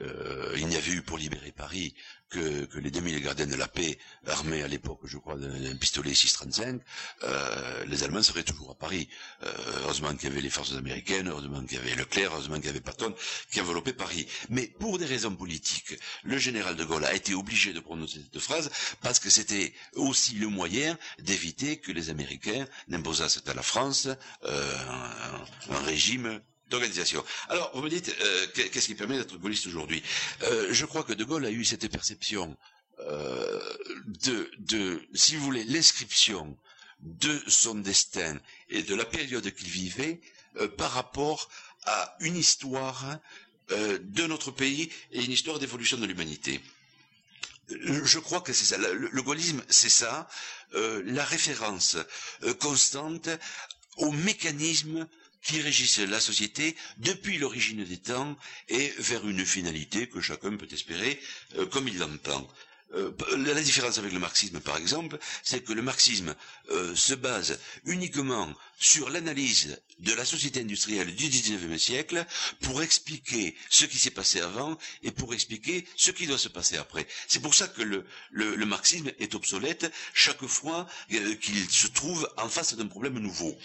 il 0.55 0.67
n'y 0.67 0.75
avait 0.75 0.91
eu 0.91 1.01
pour 1.01 1.17
libérer 1.17 1.51
Paris 1.51 1.93
que, 2.29 2.65
que 2.65 2.79
les 2.79 2.91
2000 2.91 3.21
gardiens 3.21 3.47
de 3.47 3.55
la 3.55 3.67
paix, 3.67 3.97
armés 4.27 4.61
à 4.63 4.67
l'époque, 4.67 4.99
je 5.03 5.17
crois, 5.17 5.35
d'un 5.35 5.75
pistolet 5.75 6.13
635, 6.13 6.81
euh, 7.23 7.85
les 7.85 8.03
Allemands 8.03 8.23
seraient 8.23 8.43
toujours 8.43 8.71
à 8.71 8.75
Paris. 8.75 9.09
Euh, 9.43 9.51
heureusement 9.83 10.13
qu'il 10.15 10.29
y 10.29 10.31
avait 10.31 10.41
les 10.41 10.49
forces 10.49 10.73
américaines, 10.73 11.27
heureusement 11.27 11.63
qu'il 11.63 11.77
y 11.77 11.81
avait 11.81 11.95
Leclerc, 11.95 12.31
heureusement 12.33 12.57
qu'il 12.57 12.67
y 12.67 12.69
avait 12.69 12.81
Patton, 12.81 13.13
qui 13.51 13.59
enveloppaient 13.61 13.93
Paris. 13.93 14.27
Mais 14.49 14.67
pour 14.67 14.97
des 14.99 15.05
raisons 15.05 15.35
politiques, 15.35 15.95
le 16.23 16.37
général 16.37 16.75
de 16.75 16.83
Gaulle 16.85 17.05
a 17.05 17.13
été 17.13 17.33
obligé 17.33 17.73
de 17.73 17.79
prononcer 17.79 18.19
cette 18.21 18.41
phrase 18.41 18.69
parce 19.01 19.19
que 19.19 19.29
c'était 19.29 19.73
aussi 19.95 20.35
le 20.35 20.47
moyen 20.47 20.97
d'éviter 21.19 21.77
que 21.77 21.91
les 21.91 22.09
Américains 22.09 22.67
n'imposassent 22.87 23.41
à 23.47 23.53
la 23.53 23.63
France 23.63 24.07
euh, 24.45 24.77
un 25.69 25.79
régime 25.79 26.41
d'organisation. 26.69 27.23
Alors, 27.49 27.71
vous 27.73 27.81
me 27.81 27.89
dites, 27.89 28.15
euh, 28.21 28.47
qu'est-ce 28.53 28.87
qui 28.87 28.95
permet 28.95 29.17
d'être 29.17 29.37
gaulliste 29.37 29.67
aujourd'hui? 29.67 30.03
Euh, 30.43 30.67
Je 30.71 30.85
crois 30.85 31.03
que 31.03 31.13
De 31.13 31.23
Gaulle 31.23 31.45
a 31.45 31.51
eu 31.51 31.65
cette 31.65 31.87
perception 31.89 32.55
euh, 32.99 33.59
de, 34.23 34.49
de, 34.59 35.01
si 35.13 35.35
vous 35.35 35.43
voulez, 35.43 35.63
l'inscription 35.63 36.55
de 37.01 37.41
son 37.47 37.75
destin 37.75 38.37
et 38.69 38.83
de 38.83 38.93
la 38.95 39.05
période 39.05 39.49
qu'il 39.53 39.69
vivait 39.69 40.19
par 40.77 40.91
rapport 40.91 41.49
à 41.85 42.17
une 42.19 42.35
histoire 42.35 43.17
de 43.69 44.25
notre 44.27 44.51
pays 44.51 44.89
et 45.13 45.23
une 45.23 45.31
histoire 45.31 45.59
d'évolution 45.59 45.97
de 45.97 46.05
l'humanité. 46.05 46.59
Je 47.69 48.19
crois 48.19 48.41
que 48.41 48.51
c'est 48.51 48.65
ça. 48.65 48.77
Le, 48.77 49.21
gaullisme, 49.21 49.63
c'est 49.69 49.87
ça. 49.89 50.27
la 50.73 51.23
référence 51.23 51.95
constante 52.59 53.29
au 53.95 54.11
mécanisme 54.11 55.07
qui 55.41 55.61
régissent 55.61 55.99
la 55.99 56.19
société 56.19 56.75
depuis 56.97 57.37
l'origine 57.37 57.83
des 57.83 57.97
temps 57.97 58.37
et 58.67 58.93
vers 58.99 59.27
une 59.27 59.45
finalité 59.45 60.07
que 60.07 60.21
chacun 60.21 60.55
peut 60.57 60.67
espérer 60.71 61.19
euh, 61.57 61.65
comme 61.65 61.87
il 61.87 61.97
l'entend. 61.97 62.47
Euh, 62.95 63.11
la 63.37 63.61
différence 63.61 63.99
avec 63.99 64.11
le 64.13 64.19
marxisme, 64.19 64.59
par 64.59 64.77
exemple, 64.77 65.19
c'est 65.43 65.63
que 65.63 65.73
le 65.73 65.81
marxisme 65.83 66.35
euh, 66.71 66.95
se 66.95 67.13
base 67.13 67.59
uniquement 67.85 68.51
sur 68.79 69.09
l'analyse 69.11 69.79
de 69.99 70.13
la 70.13 70.25
société 70.25 70.61
industrielle 70.61 71.13
du 71.13 71.27
XIXe 71.27 71.81
siècle 71.81 72.25
pour 72.61 72.81
expliquer 72.81 73.55
ce 73.69 73.85
qui 73.85 73.97
s'est 73.97 74.09
passé 74.09 74.41
avant 74.41 74.77
et 75.03 75.11
pour 75.11 75.33
expliquer 75.33 75.85
ce 75.97 76.09
qui 76.11 76.25
doit 76.25 76.37
se 76.39 76.47
passer 76.49 76.77
après. 76.77 77.05
C'est 77.27 77.41
pour 77.41 77.53
ça 77.53 77.67
que 77.67 77.83
le, 77.83 78.65
marxisme 78.65 79.11
est 79.19 79.35
obsolète 79.35 79.91
chaque 80.13 80.45
fois 80.45 80.87
qu'il 81.09 81.69
se 81.69 81.87
trouve 81.87 82.27
en 82.37 82.49
face 82.49 82.73
d'un 82.75 82.87
problème 82.87 83.19
nouveau. 83.19 83.55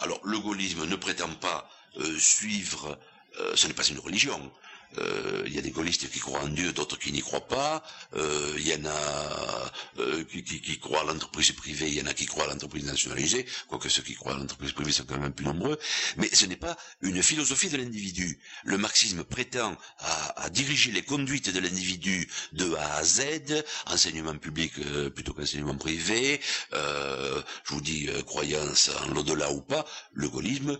Alors 0.00 0.20
le 0.24 0.38
gaullisme 0.40 0.86
ne 0.86 0.96
prétend 0.96 1.32
pas 1.34 1.70
euh, 1.98 2.18
suivre, 2.18 2.98
euh, 3.38 3.54
ce 3.54 3.66
n'est 3.68 3.74
pas 3.74 3.86
une 3.86 3.98
religion, 3.98 4.50
euh, 4.98 5.42
il 5.46 5.54
y 5.54 5.58
a 5.58 5.62
des 5.62 5.70
gaullistes 5.70 6.10
qui 6.10 6.18
croient 6.18 6.42
en 6.42 6.48
Dieu, 6.48 6.72
d'autres 6.72 6.98
qui 6.98 7.12
n'y 7.12 7.20
croient 7.20 7.46
pas. 7.46 7.82
Euh, 8.14 8.54
il 8.58 8.68
y 8.68 8.74
en 8.74 8.84
a 8.84 9.72
euh, 9.98 10.24
qui, 10.24 10.42
qui, 10.44 10.60
qui, 10.60 10.78
croient 10.78 11.00
à 11.00 11.04
l'entreprise 11.04 11.52
privée, 11.52 11.88
il 11.88 11.94
y 11.94 12.02
en 12.02 12.06
a 12.06 12.14
qui 12.14 12.26
croient 12.26 12.44
à 12.44 12.48
l'entreprise 12.48 12.84
nationalisée, 12.84 13.46
quoique 13.68 13.88
ceux 13.88 14.02
qui 14.02 14.14
croient 14.14 14.34
à 14.34 14.38
l'entreprise 14.38 14.72
privée 14.72 14.92
sont 14.92 15.04
quand 15.04 15.18
même 15.18 15.32
plus 15.32 15.44
nombreux. 15.44 15.78
Mais 16.16 16.28
ce 16.32 16.46
n'est 16.46 16.56
pas 16.56 16.76
une 17.00 17.22
philosophie 17.22 17.68
de 17.68 17.76
l'individu. 17.76 18.38
Le 18.64 18.78
marxisme 18.78 19.24
prétend 19.24 19.76
à, 19.98 20.42
à 20.42 20.50
diriger 20.50 20.92
les 20.92 21.02
conduites 21.02 21.50
de 21.50 21.60
l'individu 21.60 22.28
de 22.52 22.74
A 22.74 22.96
à 22.96 23.04
Z, 23.04 23.64
enseignement 23.86 24.36
public 24.36 24.72
plutôt 25.14 25.32
qu'enseignement 25.32 25.76
privé. 25.76 26.40
je 26.72 27.74
vous 27.74 27.80
dis 27.80 28.08
croyance 28.26 28.90
en 29.04 29.08
l'au-delà 29.14 29.52
ou 29.52 29.62
pas. 29.62 29.86
Le 30.12 30.28
gaullisme 30.28 30.78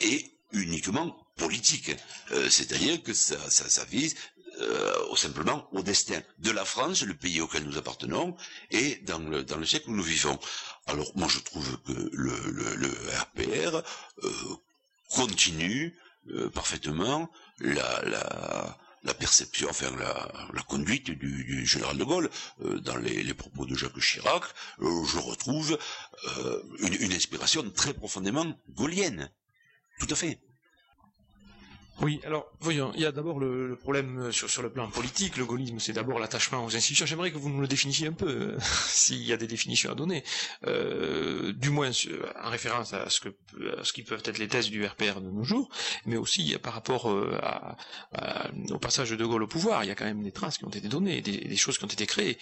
est 0.00 0.30
uniquement 0.52 1.16
politique. 1.40 1.90
Euh, 2.32 2.48
c'est-à-dire 2.50 3.02
que 3.02 3.12
ça, 3.14 3.38
ça, 3.50 3.84
vise 3.84 4.14
euh, 4.60 5.16
simplement 5.16 5.66
au 5.72 5.82
destin 5.82 6.20
de 6.38 6.50
la 6.50 6.64
France, 6.64 7.02
le 7.02 7.14
pays 7.14 7.40
auquel 7.40 7.64
nous 7.64 7.78
appartenons, 7.78 8.36
et 8.70 8.96
dans 9.10 9.18
le, 9.18 9.42
dans 9.42 9.56
le 9.56 9.66
siècle 9.66 9.88
où 9.90 9.94
nous 9.94 10.08
vivons. 10.16 10.38
Alors 10.86 11.10
moi 11.16 11.28
je 11.28 11.40
trouve 11.40 11.70
que 11.86 11.92
le, 12.12 12.36
le, 12.84 12.90
RPR 13.24 13.72
euh, 13.76 14.32
continue 15.08 15.96
parfaitement 16.52 17.30
la, 17.60 19.14
perception, 19.18 19.68
enfin 19.70 19.90
la, 19.98 20.62
conduite 20.62 21.10
du, 21.10 21.66
général 21.66 21.96
de 21.96 22.04
Gaulle. 22.04 22.30
dans 22.88 22.96
les, 22.96 23.22
les, 23.22 23.34
propos 23.34 23.64
de 23.66 23.74
Jacques 23.74 23.98
Chirac, 23.98 24.44
je 24.78 25.18
retrouve 25.18 25.78
une, 26.80 26.96
une 27.06 27.12
inspiration 27.12 27.68
très 27.70 27.94
profondément 27.94 28.46
gaulienne. 28.68 29.30
Tout 29.98 30.08
à 30.10 30.14
fait. 30.14 30.38
Oui, 32.02 32.18
alors 32.24 32.50
voyons, 32.60 32.92
il 32.94 33.02
y 33.02 33.06
a 33.06 33.12
d'abord 33.12 33.38
le, 33.38 33.76
problème 33.76 34.18
euh, 34.18 34.32
sur, 34.32 34.48
sur, 34.48 34.62
le 34.62 34.70
plan 34.70 34.88
politique. 34.88 35.36
Le 35.36 35.44
gaullisme, 35.44 35.78
c'est 35.78 35.92
d'abord 35.92 36.18
l'attachement 36.18 36.64
aux 36.64 36.74
institutions. 36.74 37.04
J'aimerais 37.04 37.30
que 37.30 37.36
vous 37.36 37.50
nous 37.50 37.60
le 37.60 37.68
définissiez 37.68 38.08
un 38.08 38.12
peu, 38.12 38.28
euh, 38.28 38.58
s'il 38.88 39.22
y 39.22 39.34
a 39.34 39.36
des 39.36 39.46
définitions 39.46 39.92
à 39.92 39.94
donner, 39.94 40.24
euh, 40.66 41.52
du 41.52 41.68
moins 41.68 41.90
en 42.42 42.48
référence 42.48 42.94
à 42.94 43.10
ce 43.10 43.20
que 43.20 43.28
à 43.78 43.84
ce 43.84 43.92
qui 43.92 44.02
peuvent 44.02 44.22
être 44.24 44.38
les 44.38 44.48
thèses 44.48 44.70
du 44.70 44.84
RPR 44.84 45.20
de 45.20 45.30
nos 45.30 45.44
jours, 45.44 45.68
mais 46.06 46.16
aussi 46.16 46.56
par 46.62 46.72
rapport 46.72 47.10
à, 47.42 47.76
au 48.70 48.78
passage 48.78 49.10
de 49.10 49.24
Gaulle 49.24 49.42
au 49.42 49.46
pouvoir. 49.46 49.84
Il 49.84 49.88
y 49.88 49.90
a 49.90 49.94
quand 49.94 50.04
même 50.06 50.22
des 50.22 50.32
traces 50.32 50.56
qui 50.56 50.64
ont 50.64 50.70
été 50.70 50.88
données, 50.88 51.20
des, 51.20 51.36
des 51.36 51.56
choses 51.56 51.76
qui 51.76 51.84
ont 51.84 51.88
été 51.88 52.06
créées 52.06 52.38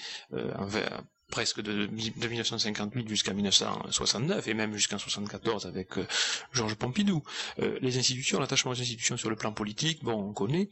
envers, 0.57 1.03
presque 1.31 1.61
de, 1.61 1.87
1958 1.87 3.09
jusqu'à 3.09 3.33
1969 3.33 4.49
et 4.49 4.55
même 4.55 4.73
jusqu'en 4.75 4.99
74 4.99 5.67
avec 5.67 5.99
euh, 5.99 6.07
Georges 6.53 6.75
Pompidou. 6.75 7.23
Euh, 7.61 7.79
les 7.83 7.99
institutions, 7.99 8.41
l'attachement 8.41 8.73
aux 8.73 8.81
institutions 8.81 9.17
sur 9.17 9.31
le 9.31 9.37
plan 9.37 9.53
politique, 9.53 10.03
bon, 10.03 10.31
on 10.31 10.33
connaît. 10.33 10.71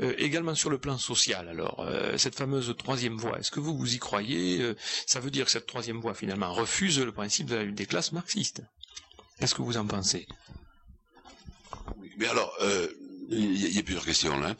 Euh, 0.00 0.14
également 0.18 0.54
sur 0.54 0.70
le 0.70 0.78
plan 0.78 0.98
social. 0.98 1.48
Alors, 1.48 1.86
cette 2.16 2.34
fameuse 2.34 2.74
troisième 2.76 3.16
voie, 3.16 3.38
est-ce 3.38 3.50
que 3.50 3.60
vous 3.60 3.76
vous 3.76 3.94
y 3.94 3.98
croyez? 3.98 4.74
Ça 5.06 5.20
veut 5.20 5.30
dire 5.30 5.44
que 5.44 5.50
cette 5.50 5.66
troisième 5.66 6.00
voie 6.00 6.14
finalement 6.14 6.52
refuse 6.52 6.98
le 6.98 7.12
principe 7.12 7.46
de 7.46 7.56
la 7.56 7.64
lutte 7.64 7.74
des 7.74 7.86
classes 7.86 8.12
marxistes. 8.12 8.62
Qu'est-ce 9.38 9.54
que 9.54 9.62
vous 9.62 9.76
en 9.76 9.86
pensez? 9.86 10.26
Mais 12.16 12.26
alors, 12.26 12.52
il 13.30 13.74
y, 13.74 13.78
a 13.78 13.82
plusieurs 13.82 14.04
questions 14.04 14.38
là. 14.38 14.56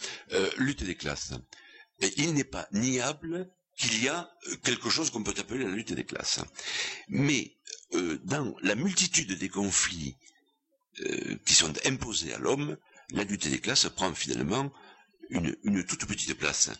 lutte 0.58 0.84
des 0.84 0.94
classes. 0.94 1.32
Il 2.16 2.34
n'est 2.34 2.44
pas 2.44 2.68
niable 2.72 3.50
qu'il 3.78 4.02
y 4.02 4.08
a 4.08 4.30
quelque 4.64 4.90
chose 4.90 5.10
qu'on 5.10 5.22
peut 5.22 5.34
appeler 5.38 5.64
la 5.64 5.70
lutte 5.70 5.92
des 5.92 6.04
classes. 6.04 6.40
Mais 7.08 7.54
dans 8.24 8.54
la 8.62 8.74
multitude 8.74 9.32
des 9.38 9.48
conflits 9.48 10.16
qui 11.46 11.54
sont 11.54 11.72
imposés 11.86 12.34
à 12.34 12.38
l'homme, 12.38 12.76
la 13.10 13.24
lutte 13.24 13.48
des 13.48 13.60
classes 13.60 13.88
prend 13.88 14.12
finalement 14.14 14.70
une, 15.30 15.84
toute 15.84 16.06
petite 16.06 16.34
place. 16.34 16.70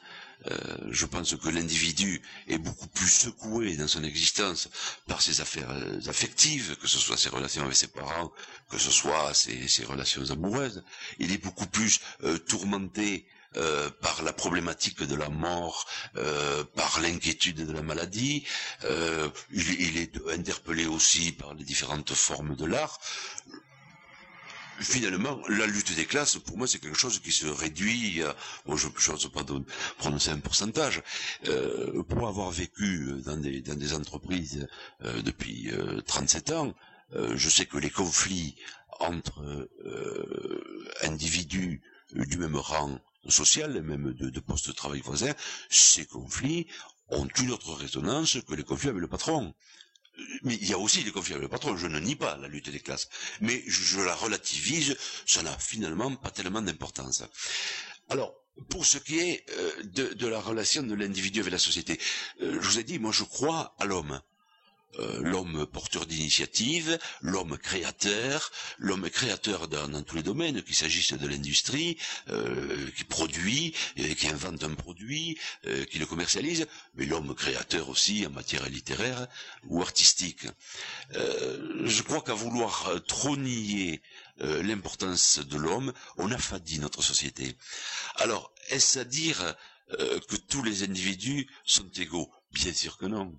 Euh, 0.46 0.76
je 0.90 1.04
pense 1.06 1.34
que 1.34 1.48
l'individu 1.48 2.22
est 2.46 2.58
beaucoup 2.58 2.86
plus 2.86 3.08
secoué 3.08 3.76
dans 3.76 3.88
son 3.88 4.04
existence 4.04 4.68
par 5.06 5.20
ses 5.20 5.40
affaires 5.40 5.70
euh, 5.70 5.98
affectives, 6.06 6.76
que 6.76 6.86
ce 6.86 6.98
soit 6.98 7.16
ses 7.16 7.28
relations 7.28 7.64
avec 7.64 7.76
ses 7.76 7.88
parents, 7.88 8.32
que 8.70 8.78
ce 8.78 8.90
soit 8.90 9.34
ses, 9.34 9.84
relations 9.84 10.30
amoureuses. 10.30 10.84
Il 11.18 11.32
est 11.32 11.42
beaucoup 11.42 11.66
plus 11.66 12.00
euh, 12.22 12.38
tourmenté 12.38 13.26
par 14.00 14.22
la 14.22 14.32
problématique 14.32 15.02
de 15.02 15.14
la 15.14 15.28
mort, 15.28 15.86
par 16.74 17.00
l'inquiétude 17.00 17.66
de 17.66 17.72
la 17.72 17.82
maladie. 17.82 18.44
il, 19.52 19.96
est 19.98 20.12
interpellé 20.30 20.86
aussi 20.86 21.32
par 21.32 21.54
les 21.54 21.64
différentes 21.64 22.12
formes 22.12 22.54
de 22.56 22.66
l'art 22.66 22.98
finalement, 24.80 25.40
la 25.48 25.66
lutte 25.66 25.94
des 25.94 26.06
classes, 26.06 26.36
pour 26.38 26.56
moi, 26.56 26.66
c'est 26.66 26.78
quelque 26.78 26.96
chose 26.96 27.18
qui 27.20 27.32
se 27.32 27.46
réduit, 27.46 28.22
à, 28.22 28.34
bon, 28.66 28.76
je 28.76 28.88
n'ose 28.88 29.30
pas 29.32 29.44
prononcer 29.98 30.30
un 30.30 30.38
pourcentage, 30.38 31.02
euh, 31.48 32.02
pour 32.04 32.28
avoir 32.28 32.50
vécu 32.50 33.12
dans 33.24 33.36
des, 33.36 33.60
dans 33.60 33.74
des 33.74 33.94
entreprises 33.94 34.66
euh, 35.04 35.22
depuis 35.22 35.70
37 36.06 36.50
euh, 36.50 36.56
ans, 36.56 36.74
je 37.34 37.48
sais 37.48 37.64
que 37.66 37.78
les 37.78 37.90
conflits 37.90 38.54
entre 39.00 39.66
individus 41.02 41.80
du 42.12 42.36
même 42.36 42.56
rang 42.56 43.00
social, 43.28 43.82
même 43.82 44.12
de, 44.14 44.30
de 44.30 44.40
poste 44.40 44.68
de 44.68 44.72
travail 44.72 45.00
voisin, 45.00 45.34
ces 45.70 46.06
conflits 46.06 46.66
ont 47.08 47.26
une 47.40 47.50
autre 47.50 47.72
résonance 47.74 48.38
que 48.46 48.54
les 48.54 48.64
conflits 48.64 48.88
avec 48.90 49.00
le 49.00 49.08
patron 49.08 49.54
mais 50.42 50.54
il 50.56 50.68
y 50.68 50.72
a 50.72 50.78
aussi 50.78 51.04
des 51.04 51.12
conflits 51.12 51.34
avec 51.34 51.42
le 51.44 51.48
patron, 51.48 51.76
je 51.76 51.86
ne 51.86 51.98
nie 52.00 52.16
pas 52.16 52.36
la 52.36 52.48
lutte 52.48 52.70
des 52.70 52.80
classes, 52.80 53.08
mais 53.40 53.62
je, 53.66 54.00
la 54.00 54.14
relativise, 54.14 54.96
ça 55.26 55.42
n'a 55.42 55.56
finalement 55.58 56.14
pas 56.16 56.30
tellement 56.30 56.62
d'importance. 56.62 57.22
Alors, 58.08 58.34
pour 58.70 58.84
ce 58.84 58.98
qui 58.98 59.18
est 59.20 59.44
euh, 59.50 59.82
de, 60.14 60.26
la 60.26 60.40
relation 60.40 60.82
de 60.82 60.94
l'individu 60.94 61.40
avec 61.40 61.52
la 61.52 61.58
société, 61.58 62.00
euh, 62.42 62.58
je 62.60 62.68
vous 62.68 62.78
ai 62.78 62.84
dit, 62.84 62.98
moi 62.98 63.12
je 63.12 63.24
crois 63.24 63.74
à 63.78 63.84
l'homme. 63.84 64.20
Euh, 64.98 65.20
l'homme 65.22 65.66
porteur 65.66 66.06
d'initiative, 66.06 66.98
l'homme 67.20 67.58
créateur, 67.58 68.50
l'homme 68.78 69.08
créateur 69.10 69.68
dans, 69.68 70.02
tous 70.02 70.16
les 70.16 70.22
domaines, 70.22 70.62
qu'il 70.62 70.74
s'agisse 70.74 71.12
de 71.12 71.28
l'industrie, 71.28 71.98
euh, 72.30 72.90
qui 72.96 73.04
produit, 73.04 73.74
euh, 73.98 74.14
qui 74.14 74.28
invente 74.28 74.64
un 74.64 74.74
produit, 74.74 75.38
qui 75.90 75.98
le 75.98 76.06
commercialise, 76.06 76.66
mais 76.94 77.04
l'homme 77.04 77.34
créateur 77.34 77.88
aussi 77.88 78.26
en 78.26 78.30
matière 78.30 78.68
littéraire 78.68 79.26
ou 79.64 79.82
artistique. 79.82 80.46
je 81.12 82.02
crois 82.02 82.22
qu'à 82.22 82.34
vouloir 82.34 82.90
trop 83.06 83.36
nier 83.36 84.00
l'importance 84.40 85.38
de 85.40 85.56
l'homme, 85.56 85.92
on 86.16 86.30
affadit 86.30 86.78
notre 86.78 87.02
société. 87.02 87.56
Alors, 88.16 88.52
est-ce 88.70 88.98
à 89.00 89.04
dire 89.04 89.56
que 89.90 90.36
tous 90.36 90.62
les 90.62 90.82
individus 90.84 91.48
sont 91.64 91.90
égaux? 91.96 92.30
Bien 92.52 92.72
sûr 92.72 92.96
que 92.96 93.06
non 93.06 93.36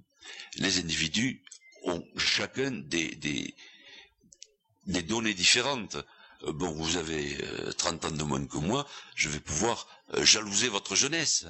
les 0.58 0.79
individus 0.79 1.41
ont 1.84 2.03
chacun 2.17 2.71
des, 2.71 3.53
données 4.86 5.34
différentes. 5.34 5.97
Euh, 6.43 6.53
bon, 6.53 6.71
vous 6.71 6.97
avez 6.97 7.38
30 7.77 8.03
euh, 8.03 8.08
ans 8.08 8.12
de 8.12 8.23
moins 8.23 8.45
que 8.45 8.58
moi, 8.58 8.88
je 9.15 9.29
vais 9.29 9.39
pouvoir 9.39 9.88
euh, 10.13 10.23
jalouser 10.23 10.69
votre 10.69 10.95
jeunesse. 10.95 11.45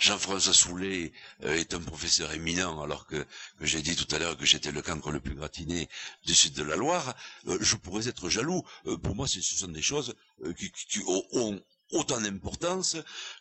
Jean-François 0.00 0.54
Soulet 0.54 1.12
est 1.42 1.74
un 1.74 1.80
professeur 1.80 2.32
éminent, 2.32 2.82
alors 2.82 3.06
que, 3.06 3.24
j'ai 3.60 3.80
dit 3.80 3.94
tout 3.94 4.12
à 4.12 4.18
l'heure 4.18 4.36
que 4.36 4.46
j'étais 4.46 4.72
le 4.72 4.82
cancre 4.82 5.12
le 5.12 5.20
plus 5.20 5.34
gratiné 5.36 5.88
du 6.24 6.34
sud 6.34 6.54
de 6.54 6.64
la 6.64 6.74
Loire. 6.74 7.14
je 7.46 7.76
pourrais 7.76 8.08
être 8.08 8.28
jaloux. 8.28 8.64
pour 9.02 9.14
moi, 9.14 9.28
ce 9.28 9.40
sont 9.42 9.68
des 9.68 9.82
choses 9.82 10.16
qui, 10.58 10.72
ont 11.06 11.62
autant 11.92 12.20
d'importance 12.20 12.96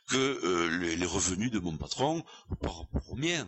que 0.08 0.68
les, 0.80 1.06
revenus 1.06 1.52
de 1.52 1.60
mon 1.60 1.78
patron 1.78 2.24
par 2.62 2.80
rapport 2.80 3.12
aux 3.12 3.16
miens 3.16 3.48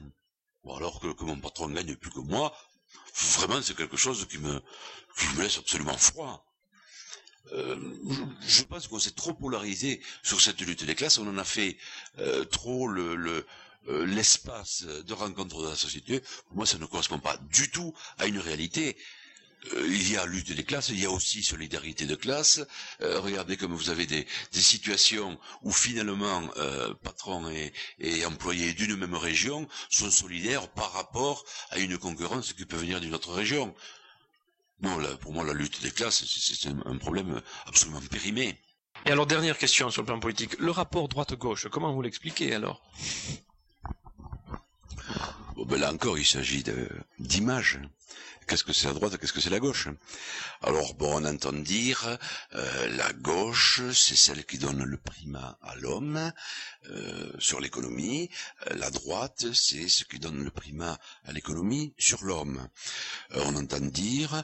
alors 0.75 0.99
que, 0.99 1.23
mon 1.23 1.39
patron 1.39 1.69
gagne 1.69 1.95
plus 1.95 2.11
que 2.11 2.19
moi, 2.19 2.55
vraiment 3.37 3.61
c'est 3.61 3.75
quelque 3.75 3.97
chose 3.97 4.27
qui 4.27 4.37
me, 4.37 4.61
laisse 5.37 5.57
absolument 5.57 5.97
froid. 5.97 6.43
Euh, 7.53 7.77
je, 8.41 8.63
pense 8.63 8.87
qu'on 8.87 8.99
s'est 8.99 9.11
trop 9.11 9.33
polarisé 9.33 10.01
sur 10.21 10.41
cette 10.41 10.59
lutte 10.61 10.83
des 10.83 10.95
classes, 10.95 11.17
on 11.17 11.27
en 11.27 11.37
a 11.37 11.45
fait 11.45 11.77
euh, 12.17 12.43
trop 12.43 12.87
le, 12.87 13.45
euh, 13.87 14.05
l'espace 14.05 14.83
de 14.83 15.13
rencontre 15.13 15.61
de 15.61 15.69
la 15.69 15.75
société. 15.75 16.19
Pour 16.47 16.57
moi, 16.57 16.65
ça 16.65 16.77
ne 16.77 16.85
correspond 16.85 17.19
pas 17.19 17.37
du 17.49 17.71
tout 17.71 17.93
à 18.17 18.25
une 18.25 18.39
réalité. 18.39 18.97
Euh, 19.73 19.87
il 19.87 20.11
y 20.11 20.17
a 20.17 20.25
lutte 20.25 20.51
des 20.51 20.63
classes, 20.63 20.89
il 20.89 20.99
y 20.99 21.05
a 21.05 21.11
aussi 21.11 21.43
solidarité 21.43 22.05
de 22.05 22.15
classe. 22.15 22.61
Euh, 23.01 23.19
regardez 23.19 23.57
comme 23.57 23.73
vous 23.73 23.89
avez 23.89 24.05
des, 24.05 24.27
situations 24.51 25.39
où 25.61 25.71
finalement 25.71 26.41
euh, 26.57 26.93
patrons 27.03 27.49
et, 27.49 28.25
employés 28.25 28.73
d'une 28.73 28.95
même 28.95 29.15
région 29.15 29.67
sont 29.89 30.11
solidaires 30.11 30.67
par 30.69 30.91
rapport 30.93 31.43
à 31.69 31.79
une 31.79 31.97
concurrence 31.97 32.53
qui 32.53 32.65
peut 32.65 32.77
venir 32.77 32.99
d'une 32.99 33.13
autre 33.13 33.33
région. 33.33 33.73
Non, 34.81 34.99
pour 35.17 35.33
moi, 35.33 35.43
la 35.43 35.53
lutte 35.53 35.81
des 35.81 35.91
classes, 35.91 36.23
c'est 36.25 36.69
un, 36.69 36.97
problème 36.97 37.41
absolument 37.65 38.01
périmé. 38.11 38.59
Et 39.05 39.11
alors, 39.11 39.25
dernière 39.25 39.57
question 39.57 39.89
sur 39.89 40.03
le 40.03 40.05
plan 40.05 40.19
politique. 40.19 40.57
Le 40.59 40.69
rapport 40.69 41.07
droite-gauche, 41.07 41.67
comment 41.69 41.93
vous 41.93 42.01
l'expliquez 42.01 42.53
alors? 42.53 42.83
Ben 45.65 45.79
Là 45.79 45.91
encore, 45.91 46.17
il 46.17 46.25
s'agit 46.25 46.63
d'images 47.19 47.79
qu'est-ce 48.47 48.63
que 48.63 48.73
c'est 48.73 48.87
la 48.87 48.93
droite, 48.93 49.17
qu'est-ce 49.17 49.33
que 49.33 49.41
c'est 49.41 49.49
la 49.49 49.59
gauche? 49.59 49.89
Alors 50.61 50.93
bon, 50.95 51.21
on 51.21 51.25
entend 51.25 51.51
dire 51.51 52.17
euh, 52.55 52.87
la 52.95 53.11
gauche, 53.13 53.81
c'est 53.93 54.15
celle 54.15 54.45
qui 54.45 54.57
donne 54.57 54.83
le 54.83 54.97
primat 54.97 55.59
à 55.61 55.75
l'homme 55.75 56.31
euh, 56.89 57.31
sur 57.39 57.59
l'économie. 57.59 58.29
Euh, 58.67 58.75
la 58.75 58.89
droite, 58.89 59.45
c'est 59.53 59.89
ce 59.89 60.05
qui 60.05 60.19
donne 60.19 60.43
le 60.43 60.49
primat 60.49 60.97
à 61.25 61.33
l'économie 61.33 61.93
sur 61.97 62.23
l'homme. 62.23 62.67
on 63.31 63.55
entend 63.55 63.79
dire 63.79 64.43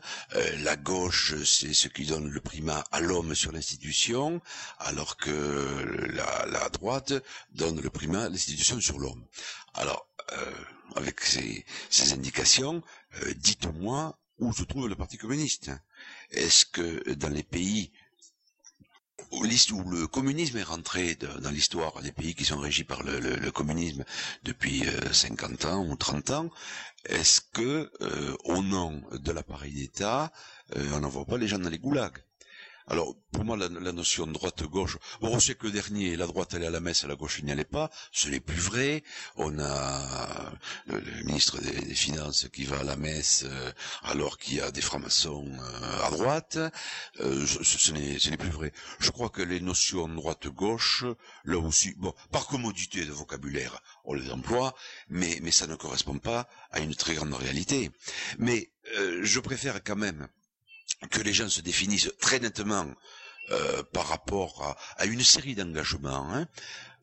la 0.60 0.76
gauche, 0.76 1.36
c'est 1.46 1.74
ce 1.74 1.88
qui 1.88 2.06
donne 2.06 2.30
le 2.30 2.42
primat 2.42 2.84
à 2.92 3.00
l'homme 3.00 3.34
sur 3.36 3.52
l'institution, 3.52 4.42
alors 4.80 5.16
que 5.18 6.10
la, 6.14 6.46
la 6.48 6.70
droite 6.70 7.14
donne 7.52 7.80
le 7.80 7.90
primat 7.90 8.24
à 8.24 8.30
l'institution 8.30 8.80
sur 8.82 9.00
l'homme. 9.00 9.26
Alors, 9.76 10.08
avec 10.96 11.22
ces, 11.22 11.66
ces 11.90 12.14
indications, 12.14 12.82
euh, 13.22 13.34
dites-moi 13.36 14.18
où 14.40 14.54
se 14.54 14.64
trouve 14.64 14.88
le 14.88 14.96
Parti 14.96 15.18
communiste. 15.18 15.72
Est-ce 16.32 16.66
que 16.66 17.14
dans 17.14 17.30
les 17.30 17.44
pays 17.44 17.92
où 19.32 19.44
le 19.90 20.06
communisme 20.06 20.58
est 20.58 20.64
rentré 20.64 21.16
dans 21.16 21.50
l'histoire 21.50 22.02
des 22.02 22.12
pays 22.12 22.36
qui 22.36 22.46
sont 22.46 22.60
régis 22.60 22.86
par 22.86 23.02
le, 23.04 23.50
communisme 23.52 24.04
depuis 24.44 24.84
50 25.12 25.66
euh, 25.66 25.70
ans 25.70 25.88
ou 25.88 25.96
30 25.96 26.32
ans, 26.32 26.50
est-ce 27.06 27.42
que 27.42 27.92
euh, 28.02 28.36
au 28.44 28.62
nom 28.62 29.02
de 29.12 29.32
l'appareil 29.32 29.74
d'État, 29.74 30.32
on 30.76 31.00
n'envoie 31.00 31.26
pas 31.26 31.38
les 31.38 31.48
gens 31.48 31.60
dans 31.60 31.70
les 31.70 31.80
goulags? 31.80 32.24
Alors, 32.88 33.16
pour 33.32 33.46
moi, 33.46 33.56
la, 33.56 33.70
notion 33.70 34.28
de 34.28 34.34
droite-gauche, 34.34 34.98
bon, 35.22 35.30
on 35.34 35.40
sait 35.40 35.56
que 35.56 35.68
le 35.68 35.72
dernier, 35.72 36.18
la 36.18 36.28
droite 36.28 36.54
allait 36.54 36.68
à 36.68 36.70
la 36.70 36.82
messe, 36.82 37.06
la 37.06 37.16
gauche 37.16 37.42
n'y 37.42 37.52
allait 37.52 37.64
pas, 37.64 37.90
ce 38.12 38.28
n'est 38.28 38.42
plus 38.42 38.60
vrai. 38.60 39.04
On 39.38 39.58
a 39.60 40.52
le, 40.88 41.00
ministre 41.24 41.60
des, 41.62 41.94
Finances 41.94 42.48
qui 42.52 42.66
va 42.66 42.80
à 42.80 42.84
la 42.84 42.96
messe 42.96 43.44
euh, 43.46 43.72
alors 44.04 44.38
qu'il 44.38 44.56
y 44.56 44.62
a 44.62 44.72
des 44.72 44.82
francs-maçons 44.82 45.48
euh, 45.48 46.04
à 46.04 46.10
droite. 46.12 46.58
Euh, 47.22 47.46
ce, 47.46 47.92
n'est 47.92 48.38
plus 48.38 48.50
vrai. 48.50 48.74
Je 49.00 49.12
crois 49.12 49.30
que 49.30 49.42
les 49.42 49.62
notions 49.62 50.10
droite-gauche, 50.10 51.06
là 51.46 51.58
aussi, 51.60 51.94
bon, 51.98 52.14
par 52.32 52.48
commodité 52.48 53.06
de 53.06 53.12
vocabulaire, 53.12 53.82
on 54.04 54.14
les 54.14 54.30
emploie, 54.32 54.76
mais, 55.08 55.40
mais 55.42 55.52
ça 55.52 55.68
ne 55.68 55.76
correspond 55.76 56.18
pas 56.18 56.50
à 56.72 56.80
une 56.80 56.96
très 56.96 57.16
grande 57.16 57.34
réalité. 57.34 57.92
Mais 58.40 58.70
je 59.22 59.40
préfère 59.40 59.82
quand 59.84 59.96
même 59.96 60.28
que 61.10 61.22
les 61.22 61.34
gens 61.34 61.50
se 61.50 61.62
définissent 61.62 62.12
très 62.20 62.40
nettement 62.40 62.88
euh, 63.52 63.84
par 63.92 64.08
rapport 64.08 64.78
à, 64.98 65.06
une 65.06 65.22
série 65.22 65.54
d'engagements. 65.54 66.34
Hein. 66.34 66.48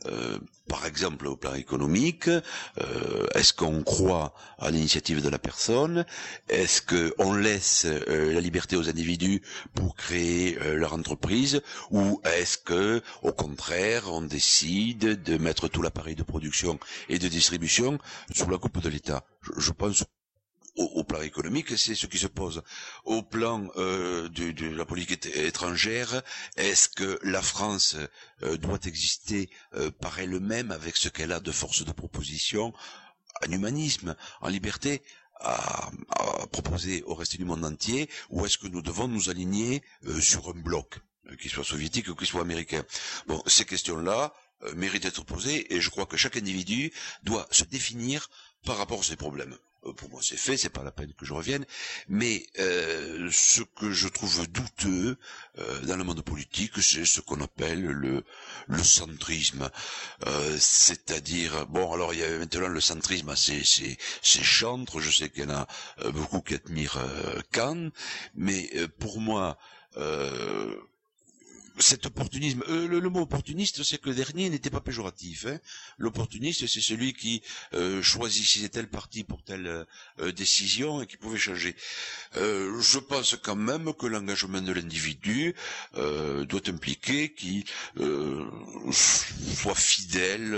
Euh, 0.07 0.39
par 0.69 0.87
exemple, 0.87 1.27
au 1.27 1.37
plan 1.37 1.53
économique, 1.53 2.29
euh, 2.29 3.27
est-ce 3.35 3.53
qu'on 3.53 3.83
croit 3.83 4.33
à 4.59 4.71
l'initiative 4.71 5.21
de 5.23 5.29
la 5.29 5.39
personne? 5.39 6.07
Est-ce 6.49 6.81
qu'on 6.81 7.35
laisse 7.35 7.85
la 7.85 8.41
liberté 8.41 8.77
aux 8.77 8.89
individus 8.89 9.43
pour 9.75 9.95
créer 9.97 10.59
leur 10.77 10.95
entreprise? 10.95 11.61
Ou 11.91 12.23
est-ce 12.25 12.57
que, 12.57 13.03
au 13.23 13.33
contraire, 13.33 14.11
on 14.11 14.23
décide 14.23 15.23
de 15.23 15.37
mettre 15.37 15.69
tout 15.69 15.83
l'appareil 15.83 16.15
de 16.15 16.23
production 16.23 16.81
et 17.11 17.19
de 17.19 17.29
distribution 17.29 17.99
sous 18.35 18.49
la 18.49 18.57
coupe 18.57 18.81
de 18.81 18.89
l'État? 18.89 19.25
Je 19.59 19.73
pense 19.73 20.05
au, 20.81 21.05
plan 21.05 21.21
économique, 21.21 21.77
c'est 21.77 21.95
ce 21.95 22.07
qui 22.07 22.19
se 22.19 22.27
pose. 22.27 22.63
Au 23.05 23.23
plan 23.23 23.69
euh, 23.77 24.29
de, 24.29 24.67
la 24.69 24.85
politique 24.85 25.27
étrangère, 25.35 26.23
est-ce 26.57 26.89
que 26.89 27.19
la 27.23 27.43
France 27.43 27.97
euh, 28.43 28.57
doit 28.57 28.79
exister 28.85 29.51
euh, 29.75 29.91
par 29.91 30.19
elle-même 30.19 30.71
avec 30.71 30.97
ce 30.97 31.09
qu'elle 31.09 31.33
a 31.33 31.41
de 31.41 31.53
force 31.53 31.85
de 31.85 31.93
proposition, 31.93 32.73
en 33.47 33.51
humanisme, 33.53 34.17
en 34.41 34.49
liberté 34.49 35.03
à, 35.41 35.91
proposer 36.53 37.03
au 37.05 37.15
reste 37.15 37.37
du 37.37 37.45
monde 37.45 37.65
entier, 37.65 38.09
ou 38.31 38.45
est-ce 38.45 38.59
que 38.59 38.67
nous 38.67 38.83
devons 38.83 39.09
nous 39.09 39.31
aligner 39.31 39.83
sur 40.21 40.49
un 40.51 40.53
bloc, 40.61 40.99
qu'il 41.41 41.51
soit 41.51 41.65
soviétique 41.65 42.09
ou 42.09 42.15
qu'il 42.15 42.27
soit 42.27 42.43
américain? 42.43 42.85
Bon, 43.27 43.43
ces 43.47 43.65
questions-là 43.65 44.35
méritent 44.75 45.05
d'être 45.05 45.25
posées, 45.25 45.73
et 45.75 45.81
je 45.81 45.89
crois 45.89 46.05
que 46.05 46.19
chaque 46.19 46.37
individu 46.37 46.93
doit 47.23 47.47
se 47.51 47.65
définir 47.65 48.29
par 48.67 48.77
rapport 48.77 49.01
à 49.01 49.03
ces 49.03 49.17
problèmes. 49.17 49.57
Euh, 49.87 49.93
pour 49.93 50.11
moi 50.11 50.21
c'est 50.23 50.37
fait, 50.37 50.57
c'est 50.57 50.69
pas 50.71 50.83
la 50.83 50.91
peine 50.93 51.13
que 51.15 51.25
je 51.25 51.33
revienne, 51.33 51.65
mais 52.09 52.47
euh, 52.59 53.29
ce 53.33 53.63
que 53.63 53.91
je 53.93 54.09
trouve 54.09 54.47
douteux 54.51 55.17
euh, 55.59 55.81
dans 55.81 55.97
le 55.97 56.05
monde 56.05 56.23
politique, 56.23 56.73
c'est 56.83 57.05
ce 57.05 57.21
qu'on 57.21 57.41
appelle 57.41 57.83
le, 57.83 58.25
le 58.69 58.83
centrisme, 58.83 59.71
c'est-à-dire 60.59 61.67
bon 61.67 61.93
alors 61.93 62.13
il 62.15 62.21
y 62.21 62.25
a 62.25 62.39
maintenant 62.39 62.69
le 62.69 62.81
centrisme, 62.81 63.35
c'est 63.37 63.97
chantre, 64.43 65.01
je 65.01 65.11
sais 65.11 65.31
qu'il 65.31 65.45
y 65.45 65.47
en 65.47 65.51
a 65.51 65.67
beaucoup 66.11 66.41
qui 66.41 66.55
admirent 66.55 66.99
Kant, 67.53 67.91
mais 68.35 68.71
pour 68.99 69.21
moi 69.21 69.59
cet 71.81 72.07
opportunisme, 72.07 72.63
euh, 72.69 72.87
le, 72.89 73.11
mot 73.11 73.21
opportuniste, 73.21 73.83
c'est 73.83 73.99
que 73.99 74.11
le 74.11 74.15
dernier 74.15 74.49
n'était 74.51 74.71
pas 74.71 74.81
péjoratif. 74.81 75.47
Hein. 75.47 75.59
L'opportuniste, 75.99 76.67
c'est 76.67 76.81
celui 76.81 77.13
qui 77.15 77.43
euh, 77.75 78.03
choisissait 78.03 78.69
tel 78.69 78.89
parti 78.89 79.25
pour 79.25 79.43
telle 79.43 79.87
euh, 80.19 80.33
décision 80.33 81.03
et 81.03 81.07
qui 81.07 81.17
pouvait 81.17 81.39
changer. 81.39 81.75
je 82.35 82.99
pense 82.99 83.37
quand 83.43 83.57
même 83.57 83.93
que 83.95 84.07
l'engagement 84.07 84.61
de 84.61 84.73
l'individu 84.73 85.55
doit 85.95 86.69
impliquer 86.69 87.33
qu'il 87.33 87.65
soit 88.93 89.75
fidèle 89.75 90.51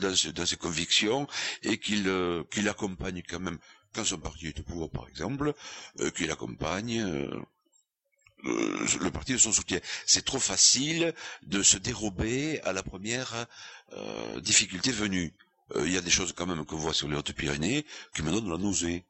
dans, 0.00 0.32
dans, 0.34 0.46
ses 0.46 0.56
convictions 0.56 1.26
et 1.62 1.78
qu'il 1.78 2.10
qu'il 2.50 2.68
accompagne 2.68 3.22
quand 3.28 3.40
même 3.40 3.58
quand 3.92 4.04
son 4.04 4.18
parti 4.18 4.48
est 4.48 4.60
au 4.60 4.62
pouvoir, 4.62 4.90
par 4.90 5.08
exemple, 5.08 5.52
qu'il 6.14 6.30
accompagne 6.30 7.04
euh, 8.44 8.86
le 9.00 9.10
parti 9.10 9.32
de 9.32 9.38
son 9.38 9.52
soutien. 9.52 9.80
C'est 10.06 10.24
trop 10.24 10.38
facile 10.38 11.14
de 11.42 11.62
se 11.62 11.78
dérober 11.78 12.60
à 12.62 12.72
la 12.72 12.82
première 12.82 13.46
euh, 13.92 14.40
difficulté 14.40 14.92
venue. 14.92 15.32
Euh, 15.76 15.86
il 15.86 15.92
y 15.92 15.96
a 15.96 16.00
des 16.00 16.10
choses 16.10 16.32
quand 16.32 16.46
même 16.46 16.64
qu'on 16.64 16.76
voit 16.76 16.94
sur 16.94 17.08
les 17.08 17.16
Hautes-Pyrénées 17.16 17.84
qui 18.14 18.22
me 18.22 18.30
donnent 18.30 18.50
la 18.50 18.58
nausée. 18.58 19.04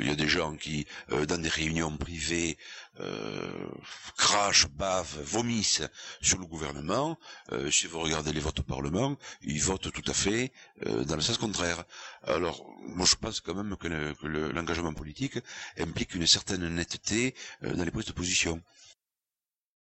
Il 0.00 0.06
y 0.06 0.10
a 0.10 0.14
des 0.14 0.28
gens 0.28 0.54
qui, 0.56 0.86
dans 1.08 1.38
des 1.40 1.48
réunions 1.48 1.96
privées, 1.96 2.56
crachent, 4.16 4.68
bavent, 4.68 5.20
vomissent 5.22 5.82
sur 6.20 6.38
le 6.38 6.46
gouvernement. 6.46 7.18
si 7.70 7.86
vous 7.86 8.00
regardez 8.00 8.32
les 8.32 8.40
votes 8.40 8.60
au 8.60 8.62
Parlement, 8.62 9.16
ils 9.42 9.60
votent 9.62 9.90
tout 9.90 10.10
à 10.10 10.14
fait 10.14 10.52
dans 10.84 11.16
le 11.16 11.22
sens 11.22 11.38
contraire. 11.38 11.84
Alors, 12.24 12.64
moi 12.86 13.06
je 13.06 13.16
pense 13.16 13.40
quand 13.40 13.54
même 13.54 13.76
que 13.76 13.88
l'engagement 14.52 14.92
politique 14.92 15.38
implique 15.78 16.14
une 16.14 16.26
certaine 16.26 16.68
netteté 16.68 17.34
dans 17.62 17.84
les 17.84 17.90
prises 17.90 18.06
de 18.06 18.12
position. 18.12 18.62